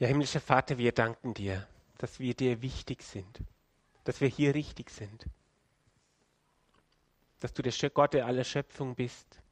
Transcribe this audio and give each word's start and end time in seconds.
Ja, 0.00 0.08
himmlischer 0.08 0.40
Vater, 0.40 0.78
wir 0.78 0.92
danken 0.92 1.34
dir, 1.34 1.68
dass 1.98 2.18
wir 2.20 2.32
dir 2.32 2.62
wichtig 2.62 3.02
sind, 3.02 3.42
dass 4.04 4.22
wir 4.22 4.28
hier 4.28 4.54
richtig 4.54 4.88
sind, 4.88 5.26
dass 7.38 7.52
du 7.52 7.60
der 7.60 7.90
Gott 7.90 8.14
der 8.14 8.24
aller 8.24 8.44
Schöpfung 8.44 8.94
bist. 8.94 9.42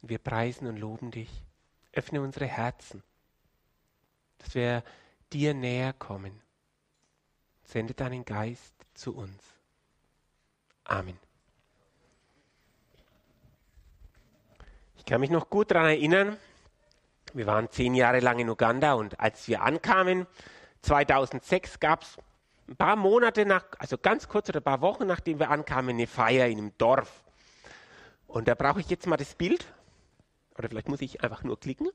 Wir 0.00 0.18
preisen 0.18 0.68
und 0.68 0.76
loben 0.76 1.10
dich. 1.10 1.28
Öffne 1.92 2.22
unsere 2.22 2.46
Herzen, 2.46 3.02
dass 4.38 4.54
wir 4.54 4.84
dir 5.32 5.52
näher 5.52 5.92
kommen. 5.94 6.40
Sende 7.64 7.92
deinen 7.92 8.24
Geist 8.24 8.74
zu 8.94 9.16
uns. 9.16 9.42
Amen. 10.84 11.18
Ich 14.96 15.04
kann 15.04 15.20
mich 15.20 15.30
noch 15.30 15.50
gut 15.50 15.72
daran 15.72 15.86
erinnern, 15.86 16.36
wir 17.34 17.46
waren 17.46 17.70
zehn 17.70 17.94
Jahre 17.94 18.20
lang 18.20 18.38
in 18.38 18.48
Uganda 18.48 18.94
und 18.94 19.18
als 19.20 19.48
wir 19.48 19.62
ankamen, 19.62 20.26
2006 20.82 21.80
gab 21.80 22.02
es 22.02 22.18
ein 22.68 22.76
paar 22.76 22.96
Monate 22.96 23.44
nach, 23.44 23.64
also 23.78 23.98
ganz 23.98 24.28
kurz 24.28 24.48
oder 24.48 24.60
ein 24.60 24.64
paar 24.64 24.80
Wochen 24.80 25.06
nachdem 25.06 25.38
wir 25.38 25.50
ankamen, 25.50 25.90
eine 25.90 26.06
Feier 26.06 26.46
in 26.46 26.58
einem 26.58 26.72
Dorf. 26.78 27.22
Und 28.26 28.48
da 28.48 28.54
brauche 28.54 28.80
ich 28.80 28.88
jetzt 28.88 29.06
mal 29.06 29.16
das 29.16 29.34
Bild. 29.34 29.66
Oder 30.56 30.68
vielleicht 30.68 30.88
muss 30.88 31.00
ich 31.00 31.22
einfach 31.22 31.42
nur 31.42 31.58
klicken. 31.60 31.88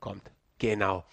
Kommt. 0.00 0.30
Genau. 0.58 1.04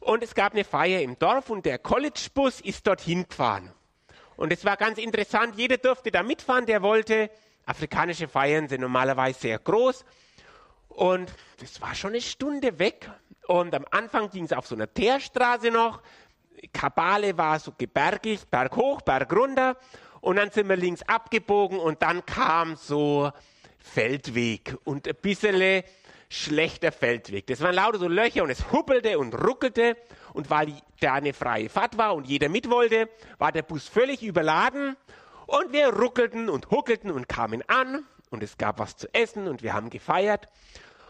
Und 0.00 0.22
es 0.22 0.34
gab 0.34 0.52
eine 0.52 0.64
Feier 0.64 1.02
im 1.02 1.18
Dorf 1.18 1.50
und 1.50 1.66
der 1.66 1.78
College-Bus 1.78 2.60
ist 2.60 2.86
dorthin 2.86 3.28
gefahren. 3.28 3.72
Und 4.36 4.52
es 4.52 4.64
war 4.64 4.76
ganz 4.76 4.98
interessant, 4.98 5.56
jeder 5.56 5.78
durfte 5.78 6.10
da 6.10 6.22
mitfahren, 6.22 6.66
der 6.66 6.82
wollte. 6.82 7.30
Afrikanische 7.64 8.28
Feiern 8.28 8.68
sind 8.68 8.82
normalerweise 8.82 9.40
sehr 9.40 9.58
groß. 9.58 10.04
Und 10.96 11.30
das 11.60 11.80
war 11.82 11.94
schon 11.94 12.10
eine 12.10 12.22
Stunde 12.22 12.78
weg. 12.78 13.10
Und 13.46 13.74
am 13.74 13.84
Anfang 13.90 14.30
ging 14.30 14.44
es 14.44 14.52
auf 14.54 14.66
so 14.66 14.74
einer 14.74 14.92
Teerstraße 14.92 15.70
noch. 15.70 16.00
Kabale 16.72 17.36
war 17.36 17.60
so 17.60 17.72
gebergig, 17.76 18.46
Berg 18.50 18.74
hoch, 18.76 19.02
Berg 19.02 19.30
runter. 19.32 19.76
Und 20.22 20.36
dann 20.36 20.50
sind 20.50 20.68
wir 20.70 20.76
links 20.76 21.02
abgebogen 21.02 21.78
und 21.78 22.00
dann 22.00 22.24
kam 22.24 22.76
so 22.76 23.30
Feldweg 23.78 24.74
und 24.84 25.06
ein 25.06 25.14
bisschen 25.20 25.84
schlechter 26.30 26.90
Feldweg. 26.92 27.46
Das 27.46 27.60
waren 27.60 27.74
lauter 27.74 27.98
so 27.98 28.08
Löcher 28.08 28.42
und 28.42 28.50
es 28.50 28.72
huppelte 28.72 29.18
und 29.18 29.34
ruckelte. 29.34 29.98
Und 30.32 30.48
weil 30.48 30.72
da 31.00 31.14
eine 31.14 31.34
freie 31.34 31.68
Fahrt 31.68 31.98
war 31.98 32.14
und 32.14 32.26
jeder 32.26 32.48
mit 32.48 32.70
wollte, 32.70 33.10
war 33.36 33.52
der 33.52 33.62
Bus 33.62 33.86
völlig 33.86 34.22
überladen. 34.22 34.96
Und 35.46 35.72
wir 35.72 35.90
ruckelten 35.90 36.48
und 36.48 36.70
huckelten 36.70 37.10
und 37.10 37.28
kamen 37.28 37.62
an. 37.68 38.06
Und 38.30 38.42
es 38.42 38.58
gab 38.58 38.78
was 38.78 38.96
zu 38.96 39.12
essen 39.14 39.46
und 39.46 39.62
wir 39.62 39.74
haben 39.74 39.90
gefeiert. 39.90 40.48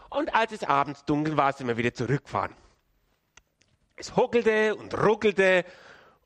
Und 0.09 0.33
als 0.33 0.51
es 0.51 0.63
abends 0.63 1.05
dunkel 1.05 1.37
war, 1.37 1.53
sind 1.53 1.67
wir 1.67 1.77
wieder 1.77 1.93
zurückgefahren. 1.93 2.53
Es 3.95 4.15
huckelte 4.15 4.75
und 4.75 4.93
ruckelte 4.93 5.65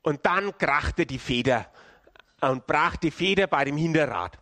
und 0.02 0.24
dann 0.26 0.56
krachte 0.58 1.06
die 1.06 1.18
Feder 1.18 1.66
und 2.40 2.66
brach 2.66 2.96
die 2.96 3.10
Feder 3.10 3.46
bei 3.46 3.64
dem 3.64 3.76
Hinterrad. 3.76 4.38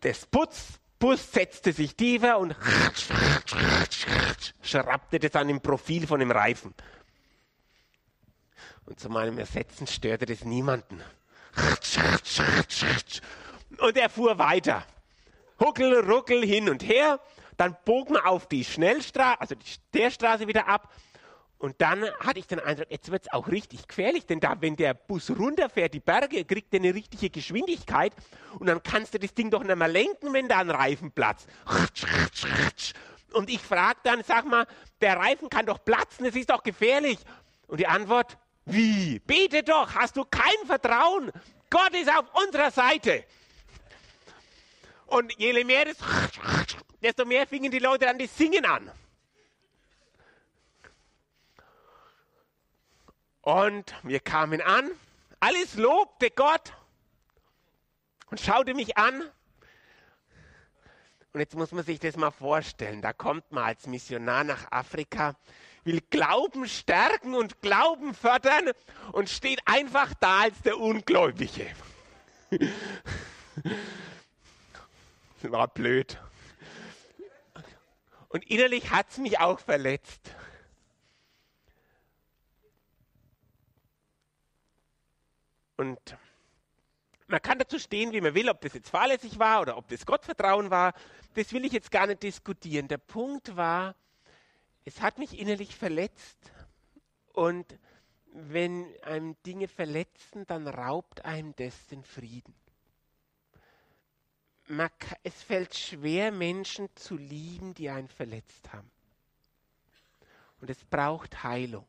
Das 0.00 0.26
Putz, 0.26 0.78
Bus 0.98 1.30
setzte 1.30 1.72
sich 1.72 1.94
tiefer 1.94 2.38
und 2.38 2.56
schrappte 4.62 5.18
das 5.18 5.34
an 5.34 5.48
dem 5.48 5.60
Profil 5.60 6.06
von 6.06 6.20
dem 6.20 6.30
Reifen. 6.30 6.74
Und 8.86 9.00
zu 9.00 9.08
meinem 9.08 9.38
Ersetzen 9.38 9.86
störte 9.86 10.26
das 10.26 10.44
niemanden. 10.44 11.02
Und 13.78 13.96
er 13.96 14.08
fuhr 14.08 14.38
weiter. 14.38 14.84
Huckel, 15.60 16.00
ruckel, 16.00 16.44
hin 16.44 16.68
und 16.68 16.82
her 16.82 17.20
dann 17.56 17.76
bog 17.84 18.10
man 18.10 18.22
auf 18.22 18.48
die 18.48 18.64
Schnellstraße, 18.64 19.40
also 19.40 19.54
die 19.94 20.10
Straße 20.10 20.46
wieder 20.46 20.68
ab. 20.68 20.92
Und 21.58 21.80
dann 21.80 22.04
hatte 22.20 22.38
ich 22.38 22.46
den 22.46 22.60
Eindruck, 22.60 22.86
jetzt 22.90 23.10
wird 23.10 23.22
es 23.26 23.32
auch 23.32 23.48
richtig 23.48 23.88
gefährlich, 23.88 24.26
denn 24.26 24.40
da, 24.40 24.56
wenn 24.60 24.76
der 24.76 24.92
Bus 24.92 25.30
runterfährt, 25.30 25.94
die 25.94 26.00
Berge, 26.00 26.44
kriegt 26.44 26.72
er 26.74 26.80
eine 26.80 26.94
richtige 26.94 27.30
Geschwindigkeit 27.30 28.12
und 28.58 28.66
dann 28.66 28.82
kannst 28.82 29.14
du 29.14 29.18
das 29.18 29.32
Ding 29.32 29.50
doch 29.50 29.62
nicht 29.62 29.74
mehr 29.74 29.88
lenken, 29.88 30.34
wenn 30.34 30.48
da 30.48 30.58
ein 30.58 30.70
Reifen 30.70 31.12
platzt. 31.12 31.48
Und 33.32 33.48
ich 33.48 33.60
frage 33.60 33.98
dann, 34.04 34.22
sag 34.22 34.46
mal, 34.46 34.66
der 35.00 35.16
Reifen 35.16 35.48
kann 35.48 35.64
doch 35.64 35.82
platzen, 35.82 36.26
es 36.26 36.36
ist 36.36 36.50
doch 36.50 36.62
gefährlich. 36.62 37.18
Und 37.68 37.80
die 37.80 37.86
Antwort, 37.86 38.36
wie? 38.66 39.18
Bete 39.20 39.62
doch, 39.62 39.94
hast 39.94 40.16
du 40.16 40.24
kein 40.24 40.66
Vertrauen? 40.66 41.32
Gott 41.70 41.94
ist 41.94 42.10
auf 42.10 42.26
unserer 42.44 42.70
Seite. 42.70 43.24
Und 45.06 45.32
je 45.38 45.64
mehr 45.64 45.84
das 45.84 45.96
desto 47.02 47.24
mehr 47.24 47.46
fingen 47.46 47.70
die 47.70 47.78
Leute 47.78 48.08
an, 48.08 48.18
das 48.18 48.36
Singen 48.36 48.64
an. 48.64 48.90
Und 53.42 53.94
wir 54.02 54.18
kamen 54.18 54.60
an, 54.60 54.90
alles 55.38 55.76
lobte 55.76 56.30
Gott 56.30 56.72
und 58.30 58.40
schaute 58.40 58.74
mich 58.74 58.96
an. 58.96 59.22
Und 61.32 61.40
jetzt 61.40 61.54
muss 61.54 61.70
man 61.70 61.84
sich 61.84 62.00
das 62.00 62.16
mal 62.16 62.32
vorstellen, 62.32 63.02
da 63.02 63.12
kommt 63.12 63.52
man 63.52 63.62
als 63.64 63.86
Missionar 63.86 64.42
nach 64.42 64.72
Afrika, 64.72 65.36
will 65.84 66.00
Glauben 66.10 66.66
stärken 66.66 67.34
und 67.34 67.60
Glauben 67.60 68.14
fördern 68.14 68.72
und 69.12 69.28
steht 69.28 69.60
einfach 69.66 70.12
da 70.14 70.40
als 70.40 70.60
der 70.62 70.78
Ungläubige. 70.78 71.66
War 75.52 75.68
blöd. 75.68 76.20
Und 78.28 78.44
innerlich 78.50 78.90
hat 78.90 79.10
es 79.10 79.18
mich 79.18 79.38
auch 79.38 79.60
verletzt. 79.60 80.30
Und 85.76 85.98
man 87.28 87.40
kann 87.42 87.58
dazu 87.58 87.78
stehen, 87.78 88.12
wie 88.12 88.20
man 88.20 88.34
will, 88.34 88.48
ob 88.48 88.60
das 88.60 88.74
jetzt 88.74 88.90
fahrlässig 88.90 89.38
war 89.38 89.60
oder 89.62 89.76
ob 89.76 89.88
das 89.88 90.04
Gottvertrauen 90.06 90.70
war. 90.70 90.94
Das 91.34 91.52
will 91.52 91.64
ich 91.64 91.72
jetzt 91.72 91.90
gar 91.90 92.06
nicht 92.06 92.22
diskutieren. 92.22 92.88
Der 92.88 92.98
Punkt 92.98 93.56
war, 93.56 93.94
es 94.84 95.00
hat 95.00 95.18
mich 95.18 95.38
innerlich 95.38 95.76
verletzt. 95.76 96.52
Und 97.32 97.78
wenn 98.32 98.86
einem 99.02 99.36
Dinge 99.44 99.68
verletzen, 99.68 100.46
dann 100.46 100.66
raubt 100.66 101.24
einem 101.24 101.54
das 101.56 101.86
den 101.86 102.04
Frieden 102.04 102.54
man, 104.68 104.90
es 105.22 105.42
fällt 105.42 105.74
schwer, 105.74 106.32
Menschen 106.32 106.88
zu 106.96 107.16
lieben, 107.16 107.74
die 107.74 107.90
einen 107.90 108.08
verletzt 108.08 108.72
haben. 108.72 108.90
Und 110.60 110.70
es 110.70 110.84
braucht 110.84 111.42
Heilung. 111.42 111.86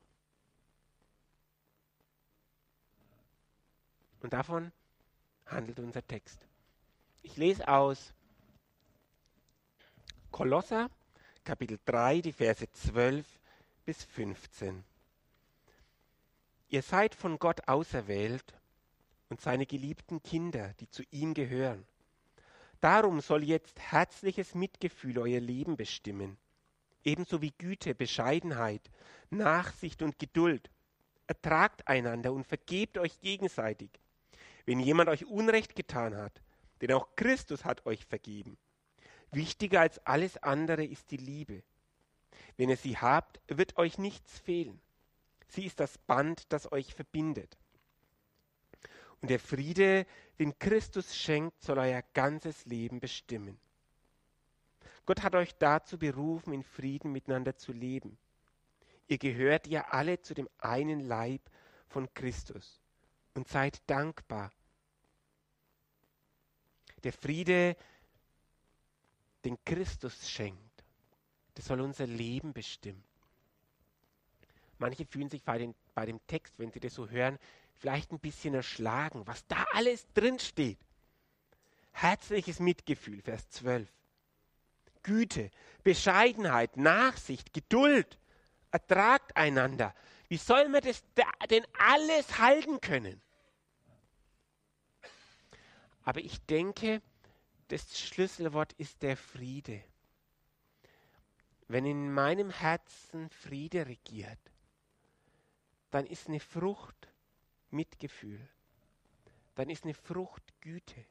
Und 4.21 4.33
davon 4.33 4.71
handelt 5.45 5.79
unser 5.79 6.05
Text. 6.05 6.39
Ich 7.21 7.37
lese 7.37 7.67
aus 7.67 8.13
Kolosser, 10.31 10.89
Kapitel 11.43 11.79
3, 11.85 12.21
die 12.21 12.33
Verse 12.33 12.69
12 12.69 13.25
bis 13.85 14.03
15. 14.03 14.83
Ihr 16.69 16.81
seid 16.81 17.15
von 17.15 17.39
Gott 17.39 17.67
auserwählt 17.67 18.53
und 19.29 19.39
seine 19.39 19.65
geliebten 19.65 20.21
Kinder, 20.21 20.73
die 20.79 20.89
zu 20.89 21.03
ihm 21.11 21.33
gehören. 21.33 21.85
Darum 22.81 23.21
soll 23.21 23.43
jetzt 23.43 23.79
herzliches 23.79 24.53
Mitgefühl 24.53 25.17
euer 25.17 25.39
Leben 25.39 25.77
bestimmen, 25.77 26.37
ebenso 27.03 27.41
wie 27.41 27.51
Güte, 27.57 27.95
Bescheidenheit, 27.95 28.91
Nachsicht 29.29 30.01
und 30.01 30.19
Geduld. 30.19 30.69
Ertragt 31.25 31.87
einander 31.87 32.31
und 32.31 32.45
vergebt 32.45 32.97
euch 32.97 33.19
gegenseitig, 33.19 33.89
wenn 34.65 34.79
jemand 34.79 35.09
euch 35.09 35.25
Unrecht 35.25 35.75
getan 35.75 36.15
hat, 36.15 36.41
denn 36.81 36.93
auch 36.93 37.15
Christus 37.15 37.65
hat 37.65 37.85
euch 37.85 38.05
vergeben. 38.05 38.57
Wichtiger 39.31 39.81
als 39.81 39.99
alles 40.05 40.37
andere 40.37 40.85
ist 40.85 41.11
die 41.11 41.17
Liebe. 41.17 41.63
Wenn 42.55 42.69
ihr 42.69 42.77
sie 42.77 42.97
habt, 42.97 43.41
wird 43.47 43.77
euch 43.77 43.97
nichts 43.97 44.39
fehlen. 44.39 44.79
Sie 45.47 45.65
ist 45.65 45.79
das 45.79 45.97
Band, 45.97 46.51
das 46.53 46.71
euch 46.71 46.93
verbindet. 46.93 47.57
Und 49.21 49.29
der 49.29 49.39
Friede, 49.39 50.05
den 50.39 50.57
Christus 50.59 51.15
schenkt, 51.15 51.61
soll 51.61 51.79
euer 51.79 52.03
ganzes 52.13 52.65
Leben 52.65 52.99
bestimmen. 52.99 53.59
Gott 55.05 55.23
hat 55.23 55.35
euch 55.35 55.55
dazu 55.55 55.97
berufen, 55.97 56.53
in 56.53 56.63
Frieden 56.63 57.11
miteinander 57.11 57.55
zu 57.55 57.71
leben. 57.71 58.17
Ihr 59.07 59.17
gehört 59.17 59.67
ja 59.67 59.85
alle 59.89 60.21
zu 60.21 60.33
dem 60.33 60.49
einen 60.57 60.99
Leib 60.99 61.41
von 61.87 62.13
Christus 62.13 62.81
und 63.33 63.47
seid 63.47 63.81
dankbar. 63.89 64.51
Der 67.03 67.13
Friede, 67.13 67.77
den 69.45 69.57
Christus 69.63 70.29
schenkt, 70.29 70.83
das 71.53 71.65
soll 71.65 71.79
unser 71.79 72.05
Leben 72.05 72.53
bestimmen. 72.53 73.03
Manche 74.77 75.05
fühlen 75.05 75.29
sich 75.29 75.41
bei, 75.41 75.57
den, 75.57 75.73
bei 75.95 76.05
dem 76.05 76.19
Text, 76.27 76.59
wenn 76.59 76.71
sie 76.71 76.79
das 76.79 76.93
so 76.93 77.09
hören, 77.09 77.39
vielleicht 77.77 78.11
ein 78.11 78.19
bisschen 78.19 78.53
erschlagen, 78.53 79.25
was 79.25 79.45
da 79.47 79.65
alles 79.73 80.05
drin 80.13 80.39
steht. 80.39 80.79
Herzliches 81.91 82.59
Mitgefühl, 82.59 83.21
Vers 83.21 83.49
12. 83.49 83.89
Güte, 85.03 85.51
Bescheidenheit, 85.83 86.77
Nachsicht, 86.77 87.53
Geduld. 87.53 88.19
Ertragt 88.71 89.35
einander. 89.35 89.95
Wie 90.27 90.37
soll 90.37 90.67
man 90.69 90.81
das 90.81 91.03
denn 91.49 91.65
alles 91.79 92.37
halten 92.37 92.81
können? 92.81 93.21
Aber 96.03 96.19
ich 96.19 96.41
denke, 96.45 97.01
das 97.69 97.99
Schlüsselwort 97.99 98.73
ist 98.73 99.01
der 99.01 99.17
Friede. 99.17 99.83
Wenn 101.67 101.85
in 101.85 102.13
meinem 102.13 102.49
Herzen 102.49 103.29
Friede 103.29 103.87
regiert, 103.87 104.39
dann 105.91 106.05
ist 106.05 106.27
eine 106.27 106.39
Frucht 106.39 107.09
Mitgefühl. 107.77 108.45
Dann 109.55 109.69
ist 109.69 109.85
eine 109.85 109.93
Frucht 109.93 110.43
Güte. 110.59 111.05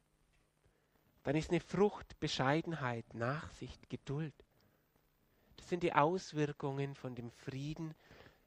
Dann 1.23 1.35
ist 1.35 1.49
eine 1.49 1.59
Frucht 1.59 2.19
Bescheidenheit, 2.19 3.13
Nachsicht, 3.13 3.89
Geduld. 3.89 4.35
Das 5.55 5.67
sind 5.69 5.81
die 5.81 5.93
Auswirkungen 5.93 6.93
von 6.93 7.15
dem 7.15 7.31
Frieden, 7.31 7.95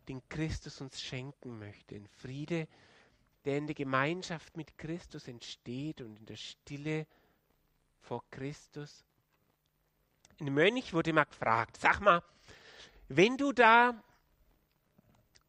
den 0.08 0.22
Christus 0.28 0.81
uns 0.81 1.00
schenken 1.00 1.58
möchte. 1.58 1.96
Ein 1.96 2.06
Friede, 2.06 2.69
der 3.44 3.58
in 3.58 3.67
der 3.67 3.75
Gemeinschaft 3.75 4.56
mit 4.56 4.78
Christus 4.78 5.28
entsteht 5.28 6.00
und 6.00 6.19
in 6.19 6.26
der 6.26 6.37
Stille 6.37 7.06
vor 8.00 8.25
Christus. 8.31 9.05
Ein 10.38 10.55
Mönch 10.55 10.93
wurde 10.93 11.12
mal 11.12 11.25
gefragt, 11.25 11.76
sag 11.78 12.00
mal, 12.00 12.22
wenn 13.08 13.37
du 13.37 13.52
da 13.52 14.02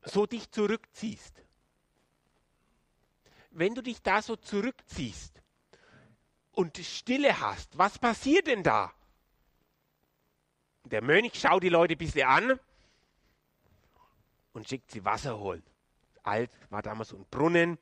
so 0.04 0.26
dich 0.26 0.52
zurückziehst, 0.52 1.44
wenn 3.52 3.76
du 3.76 3.82
dich 3.82 4.02
da 4.02 4.22
so 4.22 4.36
zurückziehst 4.36 5.42
und 6.54 6.78
Stille 6.78 7.40
hast, 7.40 7.78
was 7.78 8.00
passiert 8.00 8.48
denn 8.48 8.64
da? 8.64 8.92
Der 10.86 11.04
Mönch 11.04 11.40
schaut 11.40 11.64
die 11.64 11.70
Leute 11.70 11.94
ein 11.94 11.98
bisschen 11.98 12.28
an 12.28 12.60
und 14.54 14.68
schickt 14.68 14.92
sie 14.92 15.06
Wasser 15.06 15.38
holen. 15.40 15.64
Alt 16.24 16.52
war 16.70 16.82
damals 16.82 17.10
so 17.10 17.18
ein 17.18 17.26
Brunnen 17.30 17.78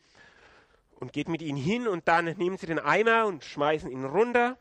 und 0.99 1.13
geht 1.13 1.29
mit 1.29 1.41
ihnen 1.41 1.57
hin 1.57 1.87
und 1.87 2.07
dann 2.07 2.25
nehmen 2.25 2.57
sie 2.57 2.67
den 2.67 2.79
Eimer 2.79 3.25
und 3.25 3.43
schmeißen 3.43 3.89
ihn 3.89 4.05
runter 4.05 4.57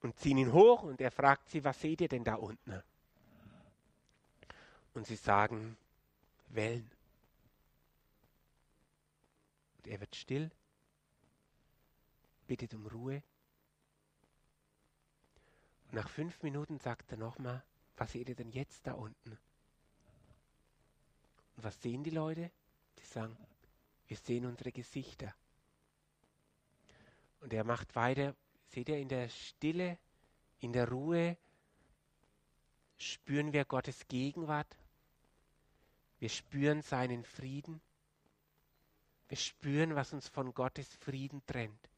und 0.00 0.18
ziehen 0.18 0.38
ihn 0.38 0.52
hoch 0.52 0.82
und 0.82 1.00
er 1.00 1.10
fragt 1.10 1.48
sie, 1.48 1.64
was 1.64 1.80
seht 1.80 2.00
ihr 2.00 2.08
denn 2.08 2.24
da 2.24 2.34
unten? 2.34 2.82
Und 4.94 5.06
sie 5.06 5.16
sagen, 5.16 5.76
Wellen. 6.48 6.90
Und 9.82 9.90
er 9.90 10.00
wird 10.00 10.14
still, 10.14 10.50
bittet 12.46 12.74
um 12.74 12.86
Ruhe. 12.86 13.22
Und 15.86 15.94
nach 15.94 16.08
fünf 16.08 16.42
Minuten 16.42 16.78
sagt 16.78 17.10
er 17.10 17.18
nochmal, 17.18 17.64
was 17.96 18.12
seht 18.12 18.28
ihr 18.28 18.36
denn 18.36 18.50
jetzt 18.50 18.86
da 18.86 18.92
unten? 18.92 19.38
Und 21.56 21.64
was 21.64 21.80
sehen 21.82 22.04
die 22.04 22.10
Leute? 22.10 22.50
Die 22.98 23.04
sagen, 23.04 23.36
wir 24.06 24.16
sehen 24.16 24.46
unsere 24.46 24.72
Gesichter. 24.72 25.34
Und 27.40 27.52
er 27.52 27.64
macht 27.64 27.94
weiter, 27.96 28.36
seht 28.66 28.88
ihr, 28.88 28.98
in 28.98 29.08
der 29.08 29.28
Stille, 29.28 29.98
in 30.60 30.72
der 30.72 30.88
Ruhe 30.88 31.36
spüren 32.96 33.52
wir 33.52 33.64
Gottes 33.64 34.06
Gegenwart. 34.06 34.78
Wir 36.20 36.28
spüren 36.28 36.82
seinen 36.82 37.24
Frieden. 37.24 37.80
Wir 39.32 39.38
spüren, 39.38 39.94
was 39.94 40.12
uns 40.12 40.28
von 40.28 40.52
Gottes 40.52 40.94
Frieden 40.96 41.40
trennt. 41.46 41.88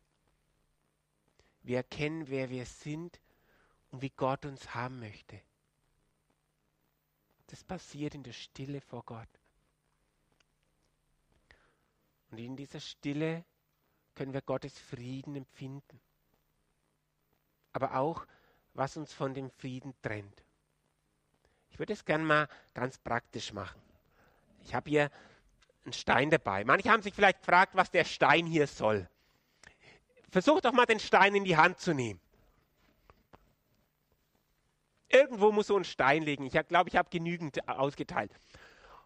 Wir 1.64 1.78
erkennen, 1.78 2.28
wer 2.28 2.48
wir 2.48 2.64
sind 2.64 3.20
und 3.90 4.02
wie 4.02 4.10
Gott 4.10 4.44
uns 4.44 4.72
haben 4.72 5.00
möchte. 5.00 5.40
Das 7.48 7.64
passiert 7.64 8.14
in 8.14 8.22
der 8.22 8.34
Stille 8.34 8.80
vor 8.80 9.02
Gott. 9.02 9.28
Und 12.30 12.38
in 12.38 12.54
dieser 12.54 12.78
Stille 12.78 13.44
können 14.14 14.32
wir 14.32 14.42
Gottes 14.42 14.78
Frieden 14.78 15.34
empfinden. 15.34 16.00
Aber 17.72 17.96
auch, 17.96 18.28
was 18.74 18.96
uns 18.96 19.12
von 19.12 19.34
dem 19.34 19.50
Frieden 19.50 19.92
trennt. 20.02 20.44
Ich 21.70 21.80
würde 21.80 21.94
es 21.94 22.04
gerne 22.04 22.22
mal 22.22 22.48
ganz 22.74 22.96
praktisch 22.96 23.52
machen. 23.52 23.82
Ich 24.62 24.72
habe 24.72 24.88
hier 24.88 25.10
einen 25.84 25.92
Stein 25.92 26.30
dabei. 26.30 26.64
Manche 26.64 26.90
haben 26.90 27.02
sich 27.02 27.14
vielleicht 27.14 27.40
gefragt, 27.40 27.74
was 27.74 27.90
der 27.90 28.04
Stein 28.04 28.46
hier 28.46 28.66
soll. 28.66 29.08
Versucht 30.30 30.64
doch 30.64 30.72
mal 30.72 30.86
den 30.86 31.00
Stein 31.00 31.34
in 31.34 31.44
die 31.44 31.56
Hand 31.56 31.78
zu 31.78 31.94
nehmen. 31.94 32.20
Irgendwo 35.08 35.52
muss 35.52 35.68
so 35.68 35.76
ein 35.76 35.84
Stein 35.84 36.22
liegen. 36.22 36.44
Ich 36.44 36.58
glaube, 36.68 36.88
ich 36.88 36.96
habe 36.96 37.08
genügend 37.08 37.68
ausgeteilt. 37.68 38.32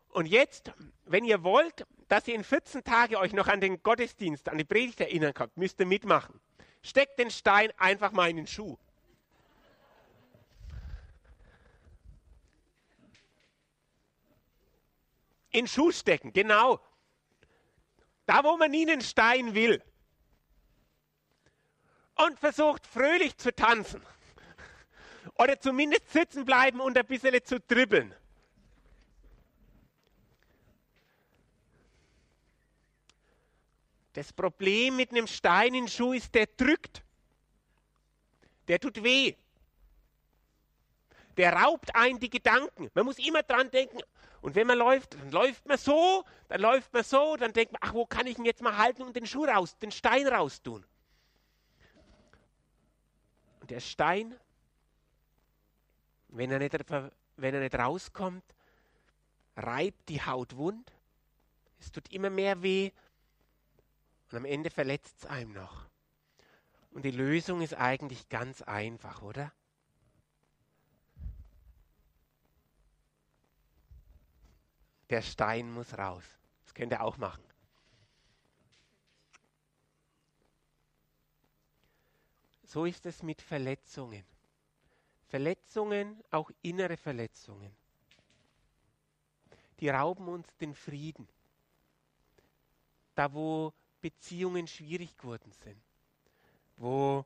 Und 0.08 0.26
jetzt, 0.26 0.72
wenn 1.04 1.24
ihr 1.24 1.42
wollt, 1.42 1.86
dass 2.08 2.26
ihr 2.28 2.34
in 2.34 2.44
14 2.44 2.82
Tagen 2.82 3.16
euch 3.16 3.34
noch 3.34 3.48
an 3.48 3.60
den 3.60 3.82
Gottesdienst, 3.82 4.48
an 4.48 4.56
die 4.56 4.64
Predigt 4.64 5.00
erinnern 5.00 5.34
könnt, 5.34 5.56
müsst 5.56 5.78
ihr 5.80 5.86
mitmachen. 5.86 6.40
Steckt 6.82 7.18
den 7.18 7.30
Stein 7.30 7.72
einfach 7.76 8.12
mal 8.12 8.30
in 8.30 8.36
den 8.36 8.46
Schuh. 8.46 8.78
In 15.50 15.66
Schuh 15.66 15.92
stecken, 15.92 16.32
genau. 16.32 16.80
Da, 18.26 18.44
wo 18.44 18.56
man 18.56 18.74
ihnen 18.74 19.00
Stein 19.00 19.54
will. 19.54 19.82
Und 22.16 22.38
versucht 22.38 22.86
fröhlich 22.86 23.36
zu 23.36 23.54
tanzen. 23.54 24.04
Oder 25.38 25.58
zumindest 25.60 26.10
sitzen 26.12 26.44
bleiben 26.44 26.80
und 26.80 26.98
ein 26.98 27.06
bisschen 27.06 27.42
zu 27.44 27.60
dribbeln. 27.60 28.14
Das 34.14 34.32
Problem 34.32 34.96
mit 34.96 35.10
einem 35.10 35.28
Stein 35.28 35.74
in 35.74 35.84
den 35.84 35.88
Schuh 35.88 36.12
ist, 36.12 36.34
der 36.34 36.46
drückt. 36.46 37.04
Der 38.66 38.80
tut 38.80 39.02
weh. 39.02 39.36
Der 41.38 41.52
raubt 41.52 41.94
ein 41.94 42.18
die 42.18 42.30
Gedanken. 42.30 42.90
Man 42.94 43.04
muss 43.04 43.18
immer 43.18 43.44
dran 43.44 43.70
denken. 43.70 44.00
Und 44.40 44.56
wenn 44.56 44.66
man 44.66 44.76
läuft, 44.76 45.14
dann 45.14 45.30
läuft 45.30 45.66
man 45.66 45.78
so, 45.78 46.24
dann 46.48 46.60
läuft 46.60 46.92
man 46.92 47.04
so, 47.04 47.36
dann 47.36 47.52
denkt 47.52 47.72
man, 47.72 47.80
ach, 47.82 47.94
wo 47.94 48.06
kann 48.06 48.26
ich 48.26 48.38
ihn 48.38 48.44
jetzt 48.44 48.60
mal 48.60 48.76
halten 48.76 49.02
und 49.02 49.14
den 49.16 49.26
Schuh 49.26 49.44
raus, 49.44 49.78
den 49.78 49.90
Stein 49.90 50.26
raustun? 50.26 50.84
Und 53.60 53.70
der 53.70 53.80
Stein, 53.80 54.34
wenn 56.28 56.50
er 56.50 56.58
nicht, 56.58 56.74
wenn 57.36 57.54
er 57.54 57.60
nicht 57.60 57.74
rauskommt, 57.74 58.44
reibt 59.56 60.08
die 60.08 60.22
Haut 60.22 60.56
wund. 60.56 60.92
Es 61.80 61.90
tut 61.92 62.12
immer 62.12 62.30
mehr 62.30 62.62
weh 62.62 62.90
und 64.30 64.38
am 64.38 64.44
Ende 64.44 64.70
verletzt 64.70 65.18
es 65.18 65.26
einem 65.26 65.52
noch. 65.52 65.86
Und 66.90 67.04
die 67.04 67.10
Lösung 67.10 67.60
ist 67.60 67.74
eigentlich 67.74 68.28
ganz 68.28 68.62
einfach, 68.62 69.22
oder? 69.22 69.52
Der 75.10 75.22
Stein 75.22 75.72
muss 75.72 75.96
raus. 75.96 76.24
Das 76.64 76.74
könnt 76.74 76.92
ihr 76.92 77.02
auch 77.02 77.16
machen. 77.16 77.42
So 82.64 82.84
ist 82.84 83.06
es 83.06 83.22
mit 83.22 83.40
Verletzungen. 83.40 84.24
Verletzungen, 85.28 86.22
auch 86.30 86.50
innere 86.60 86.96
Verletzungen. 86.96 87.74
Die 89.80 89.88
rauben 89.88 90.28
uns 90.28 90.54
den 90.56 90.74
Frieden. 90.74 91.28
Da, 93.14 93.32
wo 93.32 93.72
Beziehungen 94.00 94.66
schwierig 94.66 95.16
geworden 95.16 95.52
sind, 95.52 95.80
wo 96.76 97.24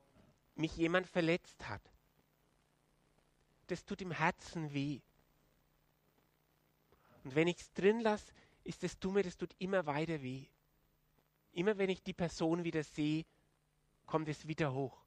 mich 0.54 0.76
jemand 0.76 1.06
verletzt 1.06 1.68
hat. 1.68 1.82
Das 3.66 3.84
tut 3.84 4.00
im 4.00 4.10
Herzen 4.10 4.72
weh. 4.72 5.00
Und 7.24 7.34
wenn 7.34 7.48
ich 7.48 7.58
es 7.58 7.72
drin 7.72 8.00
lasse, 8.00 8.32
ist 8.64 8.82
das 8.82 8.98
Dumme, 8.98 9.22
das 9.22 9.36
tut 9.36 9.54
immer 9.58 9.86
weiter 9.86 10.22
weh. 10.22 10.46
Immer 11.52 11.78
wenn 11.78 11.90
ich 11.90 12.02
die 12.02 12.14
Person 12.14 12.64
wieder 12.64 12.82
sehe, 12.82 13.24
kommt 14.06 14.28
es 14.28 14.46
wieder 14.46 14.72
hoch. 14.72 14.98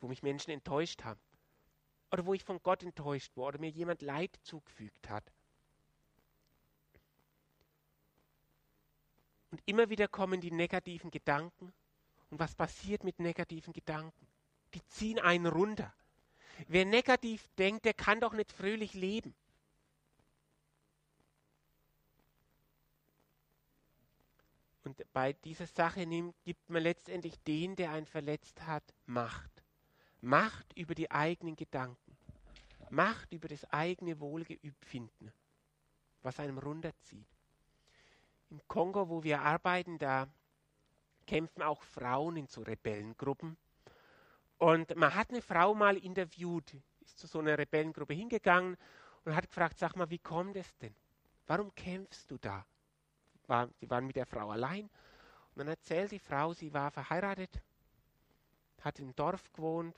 Wo 0.00 0.08
mich 0.08 0.22
Menschen 0.22 0.50
enttäuscht 0.50 1.04
haben. 1.04 1.20
Oder 2.10 2.26
wo 2.26 2.34
ich 2.34 2.44
von 2.44 2.62
Gott 2.62 2.82
enttäuscht 2.82 3.36
wurde 3.36 3.56
oder 3.56 3.60
mir 3.60 3.70
jemand 3.70 4.02
Leid 4.02 4.38
zugefügt 4.42 5.08
hat. 5.08 5.32
Und 9.50 9.62
immer 9.66 9.88
wieder 9.90 10.08
kommen 10.08 10.40
die 10.40 10.50
negativen 10.50 11.10
Gedanken. 11.10 11.72
Und 12.30 12.38
was 12.38 12.54
passiert 12.54 13.04
mit 13.04 13.18
negativen 13.18 13.72
Gedanken? 13.72 14.26
Die 14.74 14.84
ziehen 14.86 15.18
einen 15.18 15.46
runter. 15.46 15.94
Wer 16.68 16.84
negativ 16.84 17.48
denkt, 17.58 17.84
der 17.84 17.94
kann 17.94 18.20
doch 18.20 18.32
nicht 18.32 18.52
fröhlich 18.52 18.94
leben. 18.94 19.34
Und 24.84 25.00
bei 25.12 25.32
dieser 25.32 25.66
Sache 25.66 26.06
nimmt, 26.06 26.34
gibt 26.44 26.68
man 26.68 26.82
letztendlich 26.82 27.38
den, 27.44 27.76
der 27.76 27.92
einen 27.92 28.06
verletzt 28.06 28.66
hat, 28.66 28.82
Macht. 29.06 29.50
Macht 30.20 30.76
über 30.76 30.94
die 30.94 31.10
eigenen 31.10 31.56
Gedanken. 31.56 32.16
Macht 32.90 33.32
über 33.32 33.48
das 33.48 33.64
eigene 33.72 34.20
Wohlgeübfinden, 34.20 35.32
was 36.22 36.38
einem 36.38 36.58
runterzieht. 36.58 37.26
Im 38.50 38.60
Kongo, 38.68 39.08
wo 39.08 39.22
wir 39.22 39.40
arbeiten, 39.40 39.98
da 39.98 40.28
kämpfen 41.26 41.62
auch 41.62 41.82
Frauen 41.82 42.36
in 42.36 42.46
so 42.46 42.62
Rebellengruppen. 42.62 43.56
Und 44.62 44.94
man 44.94 45.12
hat 45.12 45.30
eine 45.30 45.42
Frau 45.42 45.74
mal 45.74 45.96
interviewt, 45.96 46.76
ist 47.00 47.18
zu 47.18 47.26
so 47.26 47.40
einer 47.40 47.58
Rebellengruppe 47.58 48.14
hingegangen 48.14 48.76
und 49.24 49.34
hat 49.34 49.48
gefragt, 49.48 49.76
sag 49.76 49.96
mal, 49.96 50.08
wie 50.08 50.20
kommt 50.20 50.54
es 50.54 50.78
denn? 50.78 50.94
Warum 51.48 51.74
kämpfst 51.74 52.30
du 52.30 52.38
da? 52.38 52.64
War, 53.48 53.68
sie 53.80 53.90
waren 53.90 54.06
mit 54.06 54.14
der 54.14 54.24
Frau 54.24 54.50
allein. 54.50 54.84
Und 54.84 55.56
dann 55.56 55.66
erzählt 55.66 56.12
die 56.12 56.20
Frau, 56.20 56.52
sie 56.52 56.72
war 56.72 56.92
verheiratet, 56.92 57.60
hat 58.82 59.00
im 59.00 59.16
Dorf 59.16 59.52
gewohnt, 59.52 59.96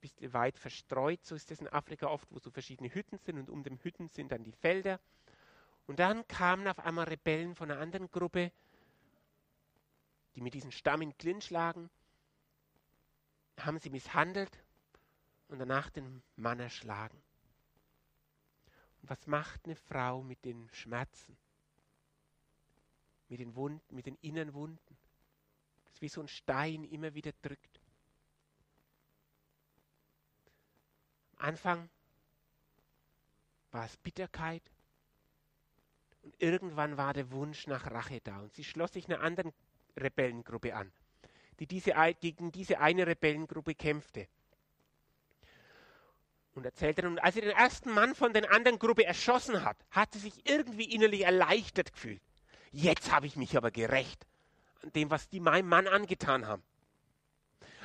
bisschen 0.00 0.32
weit 0.32 0.56
verstreut, 0.56 1.22
so 1.26 1.34
ist 1.34 1.50
es 1.50 1.60
in 1.60 1.68
Afrika 1.68 2.06
oft, 2.06 2.32
wo 2.32 2.38
so 2.38 2.50
verschiedene 2.50 2.88
Hütten 2.94 3.18
sind 3.18 3.36
und 3.38 3.50
um 3.50 3.62
den 3.62 3.76
Hütten 3.84 4.08
sind 4.08 4.32
dann 4.32 4.44
die 4.44 4.52
Felder. 4.52 4.98
Und 5.86 5.98
dann 5.98 6.26
kamen 6.26 6.66
auf 6.68 6.78
einmal 6.78 7.04
Rebellen 7.04 7.54
von 7.54 7.70
einer 7.70 7.80
anderen 7.80 8.10
Gruppe, 8.10 8.50
die 10.34 10.40
mit 10.40 10.54
diesem 10.54 10.70
Stamm 10.70 11.02
in 11.02 11.14
Clinch 11.18 11.50
lagen, 11.50 11.90
haben 13.58 13.78
sie 13.78 13.90
misshandelt 13.90 14.62
und 15.48 15.58
danach 15.58 15.90
den 15.90 16.22
Mann 16.36 16.60
erschlagen. 16.60 17.20
Und 19.00 19.10
was 19.10 19.26
macht 19.26 19.64
eine 19.64 19.76
Frau 19.76 20.22
mit 20.22 20.44
den 20.44 20.68
Schmerzen? 20.72 21.36
Mit 23.28 23.40
den 23.40 23.54
Wunden, 23.54 23.94
mit 23.94 24.06
den 24.06 24.16
inneren 24.16 24.54
Wunden? 24.54 24.98
Das 25.84 25.94
ist 25.94 26.02
wie 26.02 26.08
so 26.08 26.20
ein 26.20 26.28
Stein 26.28 26.84
immer 26.84 27.14
wieder 27.14 27.32
drückt. 27.42 27.80
Am 31.36 31.48
Anfang 31.48 31.90
war 33.70 33.84
es 33.84 33.96
Bitterkeit 33.98 34.62
und 36.22 36.40
irgendwann 36.40 36.96
war 36.96 37.12
der 37.12 37.30
Wunsch 37.32 37.66
nach 37.66 37.90
Rache 37.90 38.20
da 38.22 38.40
und 38.40 38.54
sie 38.54 38.64
schloss 38.64 38.92
sich 38.92 39.06
einer 39.06 39.20
anderen 39.20 39.52
Rebellengruppe 39.96 40.74
an, 40.74 40.90
die 41.60 41.66
diese, 41.66 41.92
gegen 42.20 42.52
diese 42.52 42.80
eine 42.80 43.06
Rebellengruppe 43.06 43.74
kämpfte 43.74 44.28
und 46.54 46.64
erzählt 46.64 46.98
dann, 46.98 47.06
und 47.06 47.18
als 47.18 47.34
sie 47.34 47.40
den 47.40 47.50
ersten 47.50 47.90
Mann 47.90 48.14
von 48.14 48.32
der 48.32 48.50
anderen 48.52 48.78
Gruppe 48.78 49.04
erschossen 49.04 49.64
hat, 49.64 49.76
hat 49.90 50.12
sie 50.12 50.20
sich 50.20 50.48
irgendwie 50.48 50.92
innerlich 50.92 51.22
erleichtert 51.22 51.92
gefühlt. 51.92 52.22
Jetzt 52.70 53.12
habe 53.12 53.26
ich 53.26 53.36
mich 53.36 53.56
aber 53.56 53.70
gerecht 53.70 54.26
an 54.82 54.92
dem, 54.92 55.10
was 55.10 55.28
die 55.28 55.40
meinem 55.40 55.68
Mann 55.68 55.88
angetan 55.88 56.46
haben. 56.46 56.62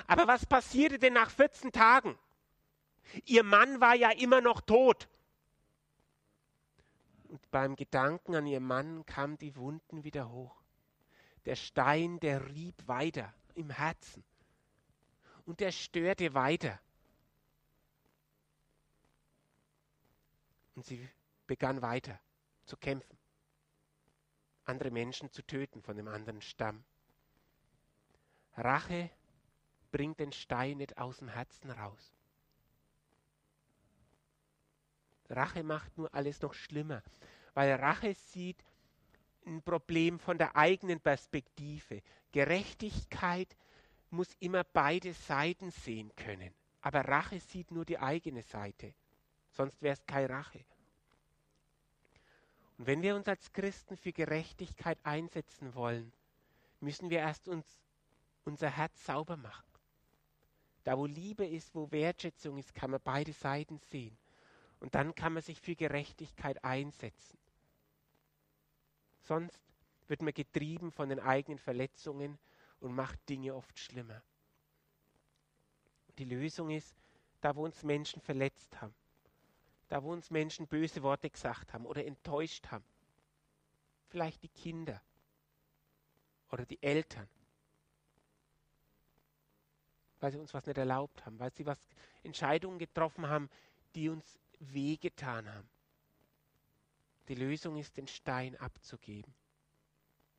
Aber 0.08 0.28
was 0.28 0.46
passierte 0.46 1.00
denn 1.00 1.14
nach 1.14 1.30
14 1.30 1.72
Tagen? 1.72 2.18
Ihr 3.26 3.44
Mann 3.44 3.80
war 3.82 3.96
ja 3.96 4.12
immer 4.12 4.42
noch 4.42 4.62
tot. 4.62 5.08
Und 7.28 7.52
beim 7.52 7.76
Gedanken 7.76 8.36
an 8.36 8.48
ihren 8.48 8.64
Mann 8.64 9.06
kamen 9.06 9.38
die 9.38 9.56
Wunden 9.56 10.04
wieder 10.04 10.32
hoch. 10.32 10.56
Der 11.46 11.56
Stein, 11.56 12.20
der 12.20 12.48
rieb 12.50 12.76
weiter 12.88 13.34
im 13.60 13.70
Herzen. 13.70 14.24
Und 15.46 15.60
der 15.60 15.72
störte 15.72 16.34
weiter. 16.34 16.80
Und 20.76 20.86
sie 20.86 21.08
begann 21.46 21.82
weiter 21.82 22.20
zu 22.64 22.78
kämpfen, 22.78 23.18
andere 24.64 24.92
Menschen 24.92 25.32
zu 25.32 25.42
töten 25.42 25.82
von 25.82 25.98
dem 25.98 26.08
anderen 26.08 26.42
Stamm. 26.42 26.84
Rache 28.56 29.10
bringt 29.92 30.20
den 30.20 30.32
Stein 30.32 30.78
nicht 30.78 30.98
aus 30.98 31.18
dem 31.18 31.28
Herzen 31.28 31.72
raus. 31.72 32.14
Rache 35.30 35.64
macht 35.64 35.98
nur 35.98 36.14
alles 36.14 36.42
noch 36.42 36.54
schlimmer, 36.54 37.04
weil 37.54 37.74
Rache 37.74 38.14
sieht 38.14 38.64
ein 39.46 39.62
Problem 39.62 40.20
von 40.20 40.38
der 40.38 40.56
eigenen 40.56 41.00
Perspektive. 41.00 42.02
Gerechtigkeit 42.32 43.56
muss 44.10 44.36
immer 44.40 44.64
beide 44.64 45.14
Seiten 45.14 45.72
sehen 45.72 46.16
können, 46.16 46.54
aber 46.82 47.02
Rache 47.02 47.40
sieht 47.40 47.72
nur 47.72 47.86
die 47.86 48.00
eigene 48.00 48.44
Seite. 48.44 48.94
Sonst 49.52 49.82
wäre 49.82 49.94
es 49.94 50.06
keine 50.06 50.30
Rache. 50.30 50.64
Und 52.78 52.88
wenn 52.88 53.02
wir 53.02 53.16
uns 53.16 53.28
als 53.28 53.52
Christen 53.52 53.98
für 53.98 54.14
Gerechtigkeit 54.14 54.98
einsetzen 55.04 55.76
wollen, 55.76 56.14
müssen 56.80 57.10
wir 57.10 57.20
erst 57.20 57.48
uns 57.48 57.78
unser 58.46 58.70
Herz 58.70 59.04
sauber 59.06 59.36
machen. 59.36 59.66
Da 60.84 60.98
wo 60.98 61.06
Liebe 61.06 61.46
ist, 61.46 61.76
wo 61.76 61.92
Wertschätzung 61.92 62.58
ist, 62.58 62.74
kann 62.74 62.92
man 62.92 63.02
beide 63.04 63.34
Seiten 63.34 63.80
sehen. 63.92 64.18
Und 64.80 64.96
dann 64.96 65.14
kann 65.14 65.34
man 65.34 65.44
sich 65.44 65.60
für 65.60 65.76
Gerechtigkeit 65.76 66.64
einsetzen. 66.64 67.38
Sonst 69.20 69.60
wird 70.10 70.22
man 70.22 70.34
getrieben 70.34 70.92
von 70.92 71.10
den 71.10 71.20
eigenen 71.20 71.60
Verletzungen 71.60 72.38
und 72.80 72.94
macht 72.94 73.18
Dinge 73.30 73.56
oft 73.56 73.78
schlimmer. 73.78 74.22
Die 76.18 76.26
Lösung 76.26 76.72
ist, 76.72 76.96
da 77.42 77.56
wo 77.56 77.64
uns 77.64 77.84
Menschen 77.84 78.22
verletzt 78.22 78.82
haben, 78.82 78.94
da 79.88 80.04
wo 80.04 80.12
uns 80.12 80.30
Menschen 80.32 80.68
böse 80.68 81.04
Worte 81.04 81.30
gesagt 81.30 81.74
haben 81.74 81.86
oder 81.86 82.06
enttäuscht 82.06 82.68
haben. 82.72 82.84
Vielleicht 84.08 84.42
die 84.44 84.50
Kinder 84.50 85.02
oder 86.52 86.66
die 86.66 86.82
Eltern, 86.82 87.30
weil 90.20 90.32
sie 90.32 90.40
uns 90.40 90.54
was 90.54 90.66
nicht 90.66 90.78
erlaubt 90.78 91.26
haben, 91.26 91.40
weil 91.40 91.54
sie 91.54 91.66
was 91.66 91.80
Entscheidungen 92.24 92.80
getroffen 92.80 93.28
haben, 93.28 93.50
die 93.96 94.10
uns 94.10 94.40
wehgetan 94.60 95.48
haben. 95.54 95.70
Die 97.28 97.36
Lösung 97.36 97.78
ist, 97.78 97.96
den 97.96 98.08
Stein 98.08 98.56
abzugeben, 98.58 99.34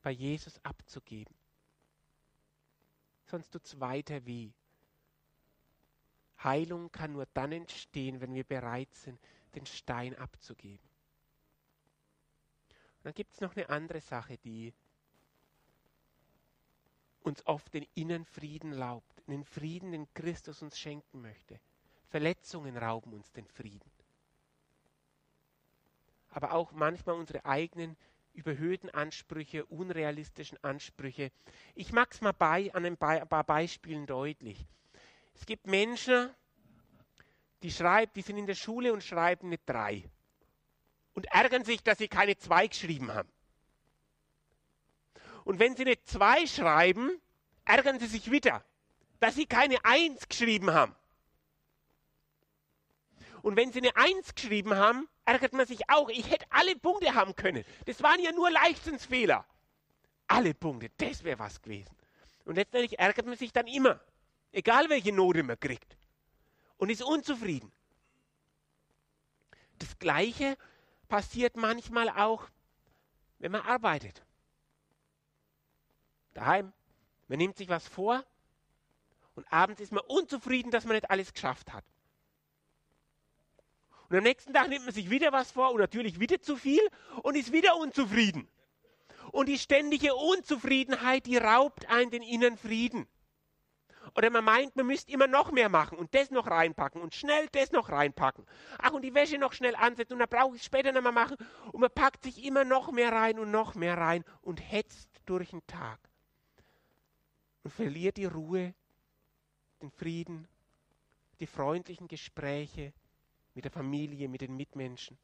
bei 0.02 0.11
Jesus 0.11 0.59
abzugeben. 0.64 1.35
Sonst 3.26 3.50
tut 3.50 3.64
es 3.64 3.80
weiter 3.80 4.25
weh. 4.26 4.50
Heilung 6.42 6.90
kann 6.90 7.12
nur 7.12 7.26
dann 7.35 7.52
entstehen, 7.52 8.21
wenn 8.21 8.35
wir 8.35 8.45
bereit 8.45 8.92
sind, 8.95 9.21
den 9.54 9.66
Stein 9.66 10.16
abzugeben. 10.16 10.88
Und 12.99 13.04
dann 13.04 13.14
gibt 13.14 13.33
es 13.35 13.40
noch 13.40 13.54
eine 13.57 13.69
andere 13.69 14.00
Sache, 14.00 14.38
die 14.38 14.75
uns 17.23 17.47
oft 17.47 17.73
den 17.75 17.87
inneren 17.95 18.25
Frieden 18.25 18.83
raubt, 18.83 19.23
den 19.26 19.45
Frieden, 19.45 19.92
den 19.92 20.12
Christus 20.14 20.62
uns 20.62 20.78
schenken 20.78 21.21
möchte. 21.21 21.61
Verletzungen 22.09 22.76
rauben 22.76 23.12
uns 23.12 23.30
den 23.33 23.47
Frieden. 23.47 23.90
Aber 26.30 26.52
auch 26.52 26.73
manchmal 26.73 27.16
unsere 27.16 27.45
eigenen 27.45 27.97
überhöhten 28.32 28.90
Ansprüche, 28.90 29.64
unrealistischen 29.66 30.62
Ansprüche. 30.62 31.32
Ich 31.75 31.92
mag 31.92 32.12
es 32.12 32.20
mal 32.20 32.32
bei, 32.32 32.72
an 32.75 32.84
ein 32.84 32.96
paar 32.96 33.44
Beispielen 33.44 34.06
deutlich. 34.06 34.66
Es 35.34 35.46
gibt 35.46 35.66
Menschen, 35.66 36.30
die 37.62 37.70
schreiben, 37.70 38.12
die 38.14 38.22
sind 38.22 38.38
in 38.38 38.46
der 38.46 38.54
Schule 38.54 38.92
und 38.92 39.02
schreiben 39.02 39.49
eine 39.49 39.58
3 39.58 40.04
und 41.14 41.26
ärgern 41.26 41.64
sich, 41.64 41.82
dass 41.82 41.99
sie 41.99 42.08
keine 42.08 42.37
2 42.37 42.68
geschrieben 42.68 43.12
haben. 43.12 43.28
Und 45.44 45.58
wenn 45.58 45.76
sie 45.76 45.84
eine 45.84 46.02
2 46.02 46.46
schreiben, 46.46 47.10
ärgern 47.64 47.99
sie 47.99 48.06
sich 48.06 48.30
wieder, 48.30 48.64
dass 49.18 49.34
sie 49.34 49.46
keine 49.46 49.84
1 49.84 50.28
geschrieben 50.28 50.72
haben. 50.72 50.94
Und 53.42 53.56
wenn 53.56 53.73
sie 53.73 53.80
eine 53.80 53.97
1 53.97 54.35
geschrieben 54.35 54.75
haben, 54.75 55.09
ärgert 55.25 55.52
man 55.52 55.66
sich 55.66 55.88
auch. 55.88 56.09
Ich 56.09 56.30
hätte 56.30 56.47
alle 56.50 56.76
Punkte 56.76 57.14
haben 57.14 57.35
können. 57.35 57.64
Das 57.87 58.02
waren 58.02 58.20
ja 58.20 58.32
nur 58.32 58.50
Leichtsinnsfehler. 58.50 59.44
Alle 60.26 60.54
Punkte, 60.54 60.90
das 60.99 61.25
wäre 61.25 61.38
was 61.38 61.61
gewesen. 61.61 61.94
Und 62.44 62.56
letztendlich 62.56 62.99
ärgert 62.99 63.26
man 63.26 63.37
sich 63.37 63.52
dann 63.52 63.66
immer, 63.66 64.00
egal 64.52 64.88
welche 64.88 65.12
Note 65.12 65.42
man 65.42 65.59
kriegt 65.59 65.97
und 66.76 66.90
ist 66.90 67.02
unzufrieden. 67.02 67.73
Das 69.78 69.99
Gleiche 69.99 70.56
passiert 71.09 71.56
manchmal 71.56 72.09
auch, 72.11 72.49
wenn 73.38 73.52
man 73.52 73.62
arbeitet. 73.62 74.23
Daheim. 76.35 76.73
Man 77.28 77.38
nimmt 77.38 77.56
sich 77.56 77.68
was 77.68 77.87
vor 77.87 78.25
und 79.37 79.50
abends 79.52 79.80
ist 79.80 79.92
man 79.92 80.02
unzufrieden, 80.09 80.73
dass 80.73 80.85
man 80.85 80.94
nicht 80.94 81.11
alles 81.11 81.32
geschafft 81.32 81.73
hat. 81.73 81.85
Und 84.11 84.17
am 84.17 84.25
nächsten 84.25 84.52
Tag 84.52 84.69
nimmt 84.69 84.87
man 84.87 84.95
sich 84.95 85.09
wieder 85.09 85.31
was 85.31 85.52
vor 85.52 85.71
und 85.71 85.79
natürlich 85.79 86.19
wieder 86.19 86.43
zu 86.43 86.57
viel 86.57 86.83
und 87.23 87.37
ist 87.37 87.52
wieder 87.52 87.76
unzufrieden. 87.76 88.49
Und 89.31 89.49
die 89.49 89.59
ständige 89.59 90.17
Unzufriedenheit, 90.17 91.26
die 91.26 91.37
raubt 91.37 91.88
einen 91.88 92.11
den 92.11 92.23
inneren 92.23 92.59
Frieden. 92.59 93.07
Oder 94.17 94.31
man 94.31 94.43
meint, 94.43 94.75
man 94.75 94.88
müsste 94.88 95.12
immer 95.12 95.29
noch 95.29 95.52
mehr 95.52 95.69
machen 95.69 95.97
und 95.97 96.12
das 96.12 96.33
noch 96.33 96.49
reinpacken 96.49 97.00
und 97.00 97.14
schnell 97.14 97.47
das 97.52 97.71
noch 97.71 97.90
reinpacken. 97.90 98.45
Ach, 98.79 98.90
und 98.90 99.02
die 99.02 99.14
Wäsche 99.14 99.38
noch 99.38 99.52
schnell 99.52 99.76
ansetzen 99.76 100.14
und 100.14 100.19
dann 100.19 100.29
brauche 100.29 100.57
ich 100.57 100.62
es 100.62 100.67
später 100.67 100.90
noch 100.90 101.02
mal 101.02 101.12
machen. 101.12 101.37
Und 101.71 101.81
man 101.81 101.90
packt 101.95 102.25
sich 102.25 102.45
immer 102.45 102.64
noch 102.64 102.90
mehr 102.90 103.12
rein 103.12 103.38
und 103.38 103.52
noch 103.52 103.76
mehr 103.76 103.97
rein 103.97 104.25
und 104.43 104.59
hetzt 104.59 105.09
durch 105.26 105.50
den 105.50 105.64
Tag. 105.69 106.00
Und 107.62 107.73
verliert 107.73 108.17
die 108.17 108.25
Ruhe, 108.25 108.75
den 109.81 109.93
Frieden, 109.93 110.49
die 111.38 111.47
freundlichen 111.47 112.09
Gespräche 112.09 112.93
mit 113.54 113.64
der 113.64 113.73
Familie, 113.73 114.28
mit 114.28 114.40
den 114.40 114.57
Mitmenschen. 114.57 115.19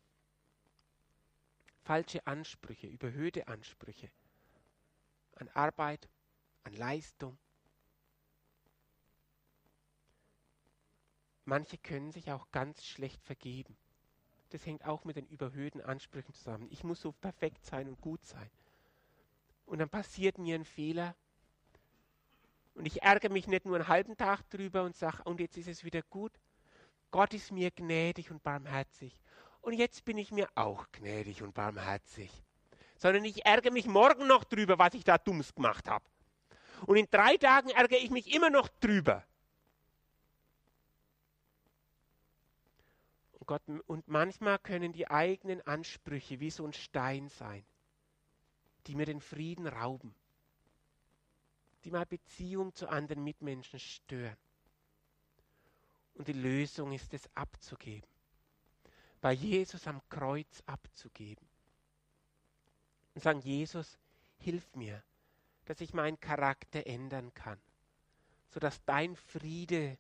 Falsche 1.83 2.27
Ansprüche, 2.27 2.87
überhöhte 2.87 3.47
Ansprüche 3.49 4.11
an 5.37 5.49
Arbeit, 5.51 6.09
an 6.65 6.73
Leistung. 6.75 7.39
Manche 11.45 11.79
können 11.79 12.11
sich 12.11 12.33
auch 12.33 12.51
ganz 12.51 12.85
schlecht 12.85 13.23
vergeben. 13.23 13.77
Das 14.51 14.67
hängt 14.67 14.85
auch 14.85 15.05
mit 15.05 15.17
den 15.17 15.27
überhöhten 15.27 15.81
Ansprüchen 15.81 16.35
zusammen. 16.35 16.69
Ich 16.71 16.83
muss 16.83 17.01
so 17.01 17.13
perfekt 17.13 17.65
sein 17.65 17.89
und 17.89 18.01
gut 18.01 18.25
sein. 18.25 18.51
Und 19.65 19.79
dann 19.79 19.89
passiert 19.89 20.39
mir 20.39 20.57
ein 20.57 20.65
Fehler. 20.65 21.15
Und 22.75 22.87
ich 22.87 23.03
ärgere 23.03 23.31
mich 23.31 23.47
nicht 23.47 23.65
nur 23.65 23.77
einen 23.77 23.89
halben 23.89 24.17
Tag 24.17 24.49
drüber 24.51 24.83
und 24.83 24.97
sage, 24.97 25.23
und 25.25 25.41
jetzt 25.41 25.57
ist 25.57 25.69
es 25.69 25.85
wieder 25.85 26.03
gut. 26.03 26.33
Gott 27.11 27.35
ist 27.35 27.53
mir 27.53 27.71
gnädig 27.71 28.31
und 28.31 28.43
barmherzig. 28.43 29.19
Und 29.61 29.73
jetzt 29.73 30.05
bin 30.05 30.19
ich 30.19 30.31
mir 30.31 30.49
auch 30.55 30.87
gnädig 30.93 31.43
und 31.43 31.55
barmherzig. 31.55 32.31
Sondern 32.99 33.25
ich 33.25 33.45
ärgere 33.45 33.73
mich 33.73 33.87
morgen 33.87 34.27
noch 34.27 34.45
drüber, 34.45 34.79
was 34.79 34.95
ich 34.95 35.05
da 35.05 35.19
dumms 35.19 35.55
gemacht 35.55 35.89
habe. 35.89 36.05
Und 36.87 36.97
in 36.97 37.09
drei 37.11 37.37
Tagen 37.37 37.71
ärgere 37.71 37.99
ich 37.99 38.11
mich 38.11 38.35
immer 38.35 38.51
noch 38.51 38.69
drüber. 38.69 39.25
Und, 43.33 43.47
Gott, 43.47 43.63
und 43.87 44.09
manchmal 44.09 44.59
können 44.59 44.93
die 44.93 45.09
eigenen 45.09 45.61
Ansprüche 45.67 46.41
wie 46.41 46.51
so 46.51 46.67
ein 46.67 46.73
Stein 46.73 47.29
sein, 47.29 47.65
die 48.87 48.95
mir 48.95 49.07
den 49.07 49.21
Frieden 49.21 49.67
rauben, 49.67 50.15
die 51.85 51.91
meine 51.91 52.07
Beziehung 52.07 52.75
zu 52.75 52.89
anderen 52.89 53.25
Mitmenschen 53.25 53.79
stören. 53.79 54.37
Und 56.17 56.29
die 56.29 56.33
Lösung 56.33 56.93
ist 56.93 57.13
es 57.13 57.29
abzugeben, 57.35 58.09
bei 59.21 59.33
Jesus 59.33 59.87
am 59.87 60.01
Kreuz 60.09 60.63
abzugeben. 60.67 61.47
Und 63.15 63.23
sagen, 63.23 63.41
Jesus, 63.41 63.99
hilf 64.39 64.75
mir, 64.75 65.03
dass 65.67 65.81
ich 65.81 65.93
meinen 65.93 66.19
Charakter 66.19 66.87
ändern 66.87 67.33
kann, 67.35 67.59
sodass 68.49 68.83
dein 68.85 69.15
Friede 69.17 69.99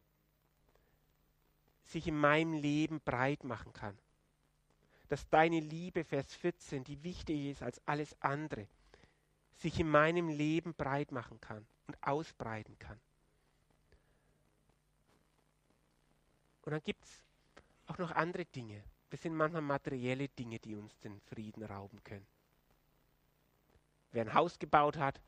sich 1.84 2.06
in 2.06 2.16
meinem 2.16 2.54
Leben 2.54 3.00
breit 3.00 3.44
machen 3.44 3.72
kann. 3.72 3.96
Dass 5.08 5.28
deine 5.28 5.60
Liebe, 5.60 6.02
Vers 6.02 6.34
14, 6.34 6.82
die 6.82 7.02
wichtiger 7.04 7.50
ist 7.50 7.62
als 7.62 7.80
alles 7.86 8.16
andere, 8.20 8.66
sich 9.54 9.78
in 9.78 9.88
meinem 9.88 10.28
Leben 10.28 10.74
breit 10.74 11.12
machen 11.12 11.40
kann 11.40 11.66
und 11.86 12.02
ausbreiten 12.02 12.78
kann. 12.78 13.00
Und 16.66 16.72
dann 16.72 16.82
gibt 16.82 17.04
es 17.04 17.22
auch 17.86 17.96
noch 17.98 18.10
andere 18.10 18.44
Dinge. 18.44 18.82
Das 19.10 19.22
sind 19.22 19.36
manchmal 19.36 19.62
materielle 19.62 20.28
Dinge, 20.28 20.58
die 20.58 20.74
uns 20.74 20.98
den 20.98 21.20
Frieden 21.20 21.62
rauben 21.62 22.02
können. 22.02 22.26
Wer 24.10 24.24
ein 24.24 24.34
Haus 24.34 24.58
gebaut 24.58 24.96
hat, 24.96 25.20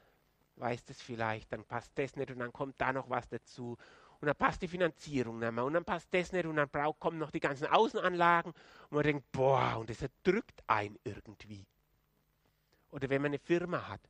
weiß 0.57 0.85
das 0.87 1.01
vielleicht, 1.01 1.53
dann 1.53 1.65
passt 1.65 1.97
das 1.97 2.17
nicht 2.17 2.33
und 2.33 2.41
dann 2.41 2.53
kommt 2.53 2.81
da 2.81 2.93
noch 2.93 3.09
was 3.09 3.29
dazu. 3.29 3.79
Und 4.21 4.27
dann 4.27 4.35
passt 4.35 4.63
die 4.63 4.69
Finanzierung 4.69 5.39
nicht 5.39 5.53
mehr 5.53 5.65
und 5.65 5.75
dann 5.75 5.85
passt 5.85 6.13
das 6.13 6.33
nicht 6.33 6.45
und 6.45 6.57
dann 6.57 6.69
braucht, 6.69 6.99
kommen 6.99 7.19
noch 7.19 7.31
die 7.31 7.39
ganzen 7.39 7.69
Außenanlagen 7.69 8.51
und 8.53 8.93
man 8.97 9.05
denkt, 9.05 9.31
boah, 9.31 9.77
und 9.79 9.89
das 9.89 10.03
erdrückt 10.03 10.65
ein 10.67 10.99
irgendwie. 11.05 11.65
Oder 12.91 13.09
wenn 13.11 13.23
man 13.23 13.31
eine 13.31 13.39
Firma 13.39 13.87
hat 13.87 14.01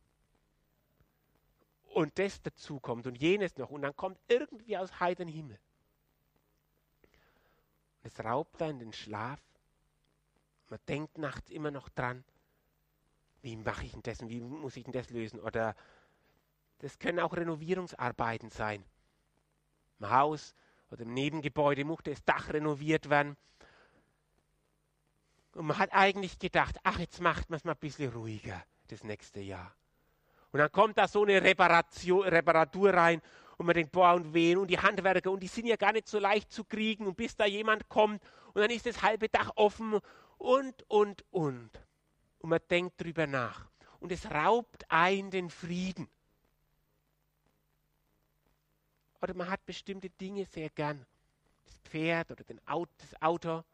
und 1.93 2.19
das 2.19 2.41
dazu 2.41 2.81
kommt 2.81 3.07
und 3.07 3.17
jenes 3.17 3.59
noch 3.59 3.69
und 3.69 3.83
dann 3.83 3.95
kommt 3.95 4.19
irgendwie 4.29 4.79
aus 4.79 4.99
heitern 4.99 5.29
Himmel. 5.29 5.59
Es 8.03 8.25
raubt 8.25 8.61
einen 8.63 8.79
den 8.79 8.93
Schlaf. 8.93 9.41
Man 10.71 10.81
denkt 10.89 11.19
nachts 11.19 11.51
immer 11.51 11.71
noch 11.71 11.89
dran, 11.89 12.25
wie 13.43 13.57
mache 13.57 13.85
ich 13.85 13.93
denn 13.93 14.03
das 14.03 14.21
und 14.21 14.29
wie 14.29 14.41
muss 14.41 14.77
ich 14.77 14.85
denn 14.85 14.93
das 14.93 15.11
lösen? 15.11 15.41
Oder 15.41 15.75
das 16.79 16.99
können 16.99 17.21
auch 17.21 17.35
Renovierungsarbeiten 17.35 18.51
sein. 18.51 18.85
Im 19.99 20.11
Haus 20.11 20.55
oder 20.91 21.03
im 21.03 21.15
Nebengebäude 21.15 21.85
muss 21.85 22.01
das 22.05 22.25
Dach 22.25 22.51
renoviert 22.51 23.11
werden. 23.11 23.37
Und 25.55 25.67
man 25.67 25.79
hat 25.79 25.93
eigentlich 25.93 26.39
gedacht, 26.39 26.79
ach, 26.85 26.99
jetzt 26.99 27.21
macht 27.21 27.51
man 27.51 27.57
es 27.57 27.65
mal 27.65 27.73
ein 27.73 27.79
bisschen 27.79 28.13
ruhiger 28.13 28.63
das 28.89 29.03
nächste 29.03 29.41
Jahr. 29.41 29.75
Und 30.53 30.59
dann 30.61 30.73
kommt 30.73 30.97
da 30.99 31.09
so 31.09 31.25
eine 31.25 31.43
Reparatur 31.43 32.95
rein 32.95 33.21
und 33.59 33.67
man 33.67 33.75
denkt, 33.75 33.93
boah, 33.93 34.15
und 34.15 34.33
wen 34.33 34.57
und 34.57 34.69
die 34.69 34.79
Handwerker 34.79 35.31
und 35.31 35.41
die 35.41 35.49
sind 35.49 35.67
ja 35.67 35.77
gar 35.77 35.93
nicht 35.93 36.09
so 36.09 36.19
leicht 36.19 36.51
zu 36.51 36.65
kriegen 36.65 37.07
und 37.07 37.17
bis 37.17 37.37
da 37.37 37.45
jemand 37.45 37.89
kommt 37.89 38.23
und 38.55 38.63
dann 38.63 38.71
ist 38.71 38.87
das 38.87 39.03
halbe 39.03 39.29
Dach 39.29 39.51
offen 39.57 40.01
und, 40.39 40.85
und, 40.89 41.25
und. 41.31 41.71
Und 42.39 42.51
man 42.51 42.61
denkt 42.71 43.01
drüber 43.01 43.27
nach. 43.27 43.67
Und 44.01 44.13
es 44.13 44.31
raubt 44.31 44.85
ein 44.89 45.31
den 45.31 45.51
Frieden. 45.51 46.09
Oder 49.21 49.35
man 49.35 49.51
hat 49.51 49.65
bestimmte 49.67 50.11
Dinge 50.11 50.47
sehr 50.47 50.71
gern. 50.71 51.05
Das 51.67 51.77
Pferd 51.79 52.31
oder 52.31 52.45
den 52.45 52.65
Auto, 52.67 52.93
das 52.99 53.21
Auto. 53.21 53.65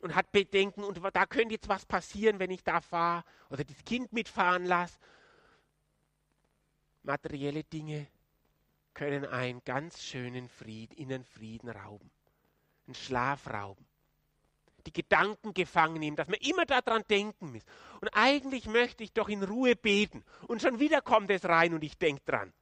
Und 0.00 0.14
hat 0.14 0.32
Bedenken, 0.32 0.82
und 0.82 1.00
da 1.14 1.24
könnte 1.24 1.54
jetzt 1.54 1.68
was 1.68 1.86
passieren, 1.86 2.38
wenn 2.40 2.50
ich 2.50 2.64
da 2.64 2.80
fahre. 2.80 3.24
Oder 3.50 3.64
das 3.64 3.84
Kind 3.84 4.12
mitfahren 4.12 4.64
lasse. 4.64 4.98
Materielle 7.04 7.64
Dinge 7.64 8.06
können 8.94 9.26
einen 9.26 9.62
ganz 9.64 10.02
schönen 10.02 10.48
Frieden, 10.48 10.96
inneren 10.96 11.24
Frieden 11.24 11.68
rauben. 11.68 12.10
Einen 12.86 12.94
Schlaf 12.94 13.46
rauben. 13.48 13.84
Die 14.86 14.92
Gedanken 14.92 15.54
gefangen 15.54 15.98
nehmen, 15.98 16.16
dass 16.16 16.28
man 16.28 16.38
immer 16.40 16.66
daran 16.66 17.02
denken 17.08 17.52
muss. 17.52 17.64
Und 18.00 18.08
eigentlich 18.08 18.66
möchte 18.66 19.02
ich 19.02 19.12
doch 19.12 19.28
in 19.28 19.42
Ruhe 19.42 19.76
beten. 19.76 20.24
Und 20.46 20.60
schon 20.60 20.78
wieder 20.78 21.00
kommt 21.00 21.30
es 21.30 21.44
rein 21.44 21.72
und 21.74 21.82
ich 21.84 21.96
denke 21.96 22.22
dran. 22.24 22.52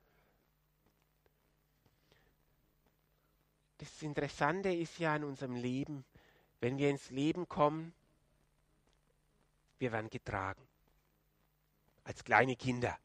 Das 3.79 4.03
Interessante 4.03 4.73
ist 4.73 4.99
ja 4.99 5.17
in 5.17 5.25
unserem 5.25 5.57
Leben, 5.57 6.05
wenn 6.61 6.79
wir 6.79 6.91
ins 6.91 7.11
Leben 7.11 7.49
kommen, 7.49 7.93
wir 9.79 9.91
werden 9.91 10.11
getragen. 10.11 10.63
Als 12.05 12.23
kleine 12.23 12.55
Kinder. 12.55 12.97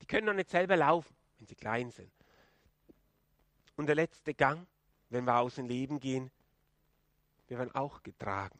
Die 0.00 0.06
können 0.06 0.26
noch 0.26 0.34
nicht 0.34 0.50
selber 0.50 0.76
laufen, 0.76 1.14
wenn 1.38 1.46
sie 1.46 1.54
klein 1.54 1.90
sind. 1.90 2.12
Und 3.76 3.86
der 3.86 3.94
letzte 3.94 4.34
Gang, 4.34 4.66
wenn 5.08 5.24
wir 5.24 5.38
aus 5.38 5.56
dem 5.56 5.66
Leben 5.66 6.00
gehen, 6.00 6.30
wir 7.48 7.58
werden 7.58 7.74
auch 7.74 8.02
getragen. 8.02 8.58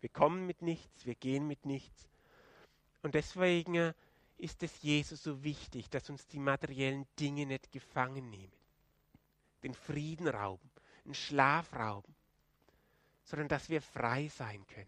Wir 0.00 0.10
kommen 0.10 0.46
mit 0.46 0.62
nichts, 0.62 1.06
wir 1.06 1.14
gehen 1.14 1.46
mit 1.46 1.64
nichts. 1.64 2.08
Und 3.02 3.14
deswegen 3.14 3.94
ist 4.36 4.62
es 4.62 4.82
Jesus 4.82 5.22
so 5.22 5.42
wichtig, 5.42 5.88
dass 5.90 6.10
uns 6.10 6.26
die 6.26 6.38
materiellen 6.38 7.06
Dinge 7.18 7.46
nicht 7.46 7.72
gefangen 7.72 8.28
nehmen 8.28 8.52
den 9.66 9.74
Frieden 9.74 10.28
rauben, 10.28 10.70
den 11.04 11.14
Schlaf 11.14 11.72
rauben, 11.74 12.14
sondern 13.24 13.48
dass 13.48 13.68
wir 13.68 13.82
frei 13.82 14.28
sein 14.28 14.66
können. 14.68 14.86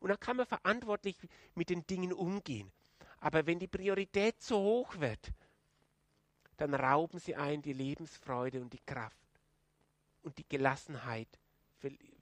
Und 0.00 0.08
dann 0.08 0.20
kann 0.20 0.36
man 0.36 0.46
verantwortlich 0.46 1.16
mit 1.54 1.70
den 1.70 1.86
Dingen 1.86 2.12
umgehen. 2.12 2.72
Aber 3.20 3.46
wenn 3.46 3.58
die 3.58 3.66
Priorität 3.66 4.40
zu 4.40 4.56
hoch 4.56 4.98
wird, 4.98 5.32
dann 6.56 6.74
rauben 6.74 7.18
sie 7.18 7.34
ein 7.34 7.62
die 7.62 7.72
Lebensfreude 7.72 8.60
und 8.60 8.72
die 8.72 8.82
Kraft. 8.86 9.16
Und 10.22 10.38
die 10.38 10.48
Gelassenheit 10.48 11.28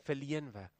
verlieren 0.03 0.53
wir. 0.55 0.71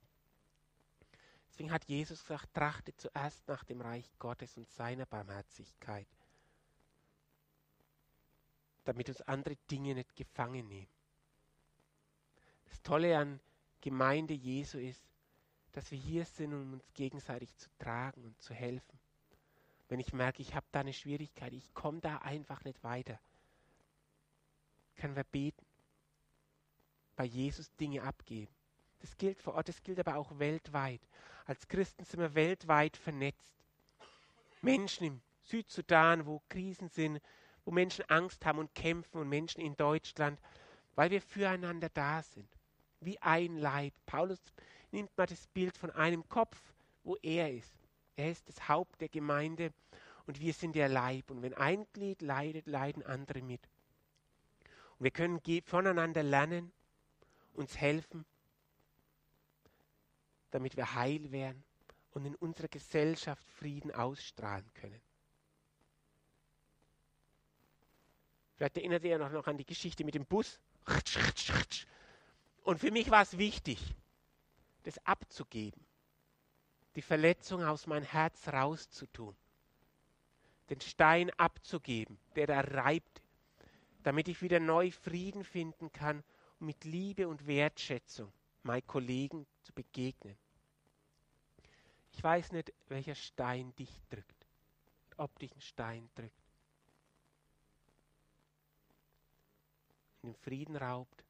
Deswegen 1.49 1.71
hat 1.71 1.85
Jesus 1.85 2.21
gesagt, 2.21 2.53
trachtet 2.53 3.01
zuerst 3.01 3.47
nach 3.47 3.65
dem 3.65 3.81
Reich 3.81 4.11
Gottes 4.19 4.57
und 4.57 4.69
seiner 4.69 5.07
Barmherzigkeit 5.07 6.09
damit 8.85 9.09
uns 9.09 9.23
andere 9.23 9.57
Dinge 9.71 9.95
nicht 9.95 10.15
gefangen 10.15 10.69
nehmen. 10.69 10.89
Das 12.67 12.81
Tolle 12.83 13.19
an 13.19 13.41
Gemeinde 13.81 14.35
Jesu 14.35 14.79
ist, 14.79 15.03
dass 15.73 15.91
wir 15.91 15.99
hier 15.99 16.25
sind, 16.25 16.55
um 16.55 16.75
uns 16.75 16.93
gegenseitig 16.95 17.55
zu 17.57 17.69
tragen 17.79 18.25
und 18.25 18.41
zu 18.41 18.55
helfen. 18.55 18.99
Wenn 19.89 20.01
ich 20.01 20.13
merke, 20.13 20.43
ich 20.43 20.55
habe 20.55 20.67
da 20.73 20.81
eine 20.81 20.93
Schwierigkeit, 20.93 21.53
ich 21.53 21.73
komme 21.75 22.01
da 22.01 22.19
einfach 22.19 22.65
nicht 22.65 22.83
weiter, 22.83 23.19
können 24.97 25.17
wir 25.17 25.25
beten, 25.25 25.65
bei 27.17 27.25
Jesus 27.25 27.75
Dinge 27.77 28.03
abgeben. 28.03 28.53
Das 29.01 29.17
gilt 29.19 29.41
vor 29.41 29.55
Ort, 29.55 29.69
das 29.69 29.83
gilt 29.83 30.01
aber 30.01 30.17
auch 30.17 30.39
weltweit. 30.39 31.01
Als 31.45 31.69
Christen 31.69 32.05
sind 32.05 32.21
wir 32.21 32.35
weltweit 32.35 32.97
vernetzt. 32.97 33.55
Menschen 34.63 35.07
im 35.07 35.21
Südsudan, 35.43 36.25
wo 36.25 36.41
Krisen 36.49 36.89
sind, 36.89 37.21
wo 37.65 37.71
Menschen 37.71 38.05
Angst 38.09 38.45
haben 38.47 38.59
und 38.59 38.75
kämpfen 38.75 39.19
und 39.19 39.29
Menschen 39.29 39.61
in 39.61 39.77
Deutschland, 39.77 40.41
weil 40.95 41.11
wir 41.11 41.21
füreinander 41.21 41.91
da 41.91 42.23
sind, 42.23 42.49
wie 43.01 43.21
ein 43.21 43.59
Leib. 43.59 43.93
Paulus 44.07 44.41
nimmt 44.91 45.17
mal 45.19 45.27
das 45.27 45.47
Bild 45.49 45.77
von 45.77 45.91
einem 45.91 46.27
Kopf, 46.29 46.59
wo 47.03 47.17
er 47.17 47.53
ist. 47.53 47.84
Er 48.17 48.31
ist 48.31 48.49
das 48.49 48.69
Haupt 48.69 49.01
der 49.01 49.09
Gemeinde 49.09 49.73
und 50.27 50.41
wir 50.41 50.53
sind 50.53 50.77
der 50.77 50.89
Leib. 50.89 51.31
Und 51.31 51.43
wenn 51.43 51.55
ein 51.55 51.87
Glied 51.93 52.23
leidet, 52.23 52.67
leiden 52.67 53.03
andere 53.03 53.43
mit. 53.43 53.69
Und 54.99 55.05
wir 55.05 55.11
können 55.11 55.41
voneinander 55.65 56.23
lernen, 56.23 56.73
uns 57.53 57.77
helfen, 57.79 58.25
damit 60.51 60.77
wir 60.77 60.95
heil 60.95 61.31
werden 61.33 61.65
und 62.13 62.25
in 62.25 62.35
unserer 62.37 62.69
Gesellschaft 62.69 63.49
Frieden 63.51 63.91
ausstrahlen 63.91 64.71
können. 64.75 65.01
Vielleicht 68.57 68.77
erinnert 68.77 69.05
ihr 69.05 69.19
noch, 69.19 69.31
noch 69.31 69.47
an 69.49 69.59
die 69.59 69.67
Geschichte 69.67 70.05
mit 70.05 70.15
dem 70.15 70.25
Bus. 70.27 70.61
Und 72.63 72.79
für 72.79 72.93
mich 72.93 73.11
war 73.11 73.23
es 73.23 73.37
wichtig, 73.37 73.79
das 74.85 75.05
abzugeben, 75.05 75.85
die 76.97 77.03
Verletzung 77.03 77.65
aus 77.65 77.87
meinem 77.87 78.05
Herz 78.05 78.49
rauszutun, 78.49 79.37
den 80.71 80.81
Stein 80.81 81.31
abzugeben, 81.39 82.19
der 82.37 82.47
da 82.47 82.61
reibt, 82.61 83.23
damit 84.03 84.29
ich 84.29 84.43
wieder 84.43 84.61
neu 84.61 84.91
Frieden 84.91 85.45
finden 85.45 85.93
kann 85.93 86.23
und 86.61 86.67
mit 86.67 86.85
Liebe 86.85 87.29
und 87.29 87.47
Wertschätzung 87.47 88.33
meinen 88.63 88.87
Kollegen 88.87 89.47
zu 89.63 89.73
begegnen. 89.73 90.37
Ich 92.13 92.23
weiß 92.23 92.53
nicht, 92.53 92.73
welcher 92.89 93.15
Stein 93.15 93.75
dich 93.77 93.91
drückt, 94.09 94.47
ob 95.17 95.37
dich 95.39 95.55
ein 95.55 95.61
Stein 95.61 96.09
drückt. 96.15 96.33
Den 100.23 100.35
Frieden 100.37 100.77
raubt, 100.77 101.25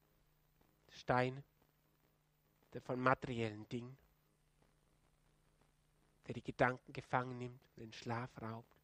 Stein, 0.90 1.42
der 2.74 2.82
von 2.82 3.00
materiellen 3.00 3.68
Dingen, 3.68 3.96
der 6.26 6.34
die 6.34 6.42
Gedanken 6.42 6.92
gefangen 6.92 7.38
nimmt, 7.38 7.60
den 7.76 7.92
Schlaf 7.92 8.30
raubt. 8.40 8.76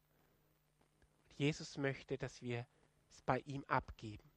Und 1.23 1.39
Jesus 1.39 1.77
möchte, 1.77 2.17
dass 2.17 2.41
wir 2.41 2.67
es 3.11 3.21
bei 3.21 3.39
ihm 3.39 3.63
abgeben. 3.65 4.29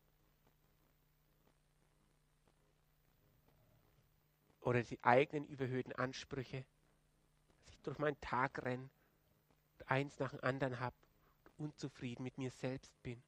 Oder 4.61 4.83
die 4.83 5.03
eigenen 5.05 5.47
überhöhten 5.47 5.93
Ansprüche, 5.93 6.65
dass 7.65 7.75
ich 7.75 7.83
durch 7.83 7.99
meinen 7.99 8.21
Tag 8.21 8.65
renne 8.65 8.89
und 9.75 9.91
eins 9.91 10.19
nach 10.19 10.31
dem 10.31 10.43
anderen 10.43 10.81
habe 10.81 10.97
und 11.45 11.67
unzufrieden 11.67 12.23
mit 12.23 12.39
mir 12.39 12.51
selbst 12.51 13.03
bin. 13.03 13.23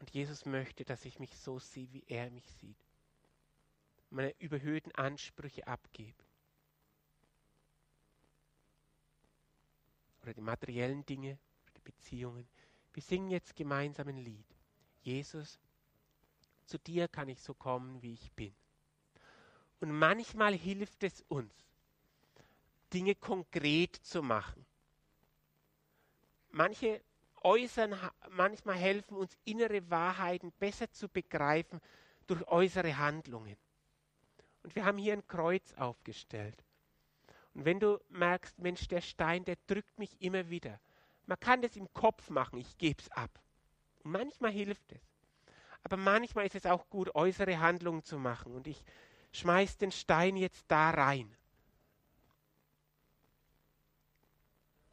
Und 0.00 0.10
Jesus 0.10 0.44
möchte, 0.44 0.84
dass 0.84 1.04
ich 1.04 1.18
mich 1.18 1.36
so 1.36 1.58
sehe, 1.58 1.92
wie 1.92 2.04
er 2.06 2.30
mich 2.30 2.50
sieht. 2.52 2.84
Meine 4.10 4.34
überhöhten 4.38 4.92
Ansprüche 4.92 5.66
abgebe. 5.66 6.27
Oder 10.28 10.34
die 10.34 10.42
materiellen 10.42 11.06
Dinge, 11.06 11.38
die 11.74 11.80
Beziehungen. 11.80 12.46
Wir 12.92 13.02
singen 13.02 13.30
jetzt 13.30 13.56
gemeinsam 13.56 14.08
ein 14.08 14.18
Lied. 14.18 14.44
Jesus, 15.00 15.58
zu 16.66 16.78
dir 16.78 17.08
kann 17.08 17.30
ich 17.30 17.40
so 17.40 17.54
kommen, 17.54 18.02
wie 18.02 18.12
ich 18.12 18.30
bin. 18.32 18.54
Und 19.80 19.90
manchmal 19.90 20.52
hilft 20.52 21.02
es 21.02 21.22
uns, 21.28 21.50
Dinge 22.92 23.14
konkret 23.14 23.96
zu 23.96 24.22
machen. 24.22 24.66
Manche 26.50 27.00
äußern, 27.40 27.98
manchmal 28.28 28.76
helfen 28.76 29.16
uns 29.16 29.34
innere 29.46 29.88
Wahrheiten 29.88 30.52
besser 30.52 30.90
zu 30.90 31.08
begreifen 31.08 31.80
durch 32.26 32.46
äußere 32.48 32.98
Handlungen. 32.98 33.56
Und 34.62 34.74
wir 34.76 34.84
haben 34.84 34.98
hier 34.98 35.14
ein 35.14 35.26
Kreuz 35.26 35.72
aufgestellt. 35.72 36.62
Und 37.58 37.64
wenn 37.64 37.80
du 37.80 37.98
merkst, 38.10 38.56
Mensch, 38.60 38.86
der 38.86 39.00
Stein, 39.00 39.44
der 39.44 39.56
drückt 39.66 39.98
mich 39.98 40.16
immer 40.20 40.48
wieder. 40.48 40.78
Man 41.26 41.40
kann 41.40 41.60
das 41.60 41.74
im 41.74 41.92
Kopf 41.92 42.30
machen, 42.30 42.56
ich 42.56 42.78
gebe 42.78 43.02
es 43.02 43.10
ab. 43.10 43.30
Und 44.04 44.12
manchmal 44.12 44.52
hilft 44.52 44.92
es. 44.92 45.02
Aber 45.82 45.96
manchmal 45.96 46.46
ist 46.46 46.54
es 46.54 46.66
auch 46.66 46.88
gut, 46.88 47.12
äußere 47.16 47.58
Handlungen 47.58 48.04
zu 48.04 48.16
machen. 48.16 48.54
Und 48.54 48.68
ich 48.68 48.84
schmeiß 49.32 49.76
den 49.76 49.90
Stein 49.90 50.36
jetzt 50.36 50.66
da 50.68 50.90
rein. 50.90 51.36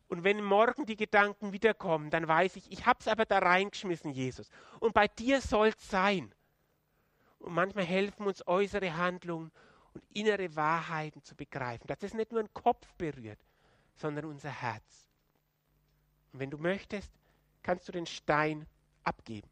Und 0.07 0.23
wenn 0.23 0.43
morgen 0.43 0.87
die 0.87 0.97
Gedanken 0.97 1.53
wiederkommen, 1.53 2.09
dann 2.09 2.27
weiß 2.27 2.55
ich, 2.55 2.71
ich 2.71 2.87
habe 2.87 2.97
es 2.99 3.07
aber 3.07 3.25
da 3.25 3.37
reingeschmissen, 3.37 4.09
Jesus. 4.09 4.49
Und 4.79 4.95
bei 4.95 5.07
dir 5.07 5.39
soll 5.39 5.67
es 5.67 5.91
sein. 5.91 6.33
Und 7.37 7.53
manchmal 7.53 7.85
helfen 7.85 8.25
uns 8.25 8.47
äußere 8.47 8.97
Handlungen 8.97 9.51
und 9.95 10.03
innere 10.13 10.55
Wahrheiten 10.55 11.23
zu 11.23 11.35
begreifen, 11.35 11.87
dass 11.87 12.03
es 12.03 12.13
nicht 12.13 12.31
nur 12.31 12.43
den 12.43 12.53
Kopf 12.53 12.93
berührt, 12.95 13.39
sondern 13.95 14.25
unser 14.25 14.51
Herz. 14.51 15.09
Und 16.33 16.39
wenn 16.39 16.51
du 16.51 16.57
möchtest, 16.57 17.11
kannst 17.63 17.87
du 17.87 17.91
den 17.91 18.05
Stein 18.05 18.67
abgeben. 19.03 19.49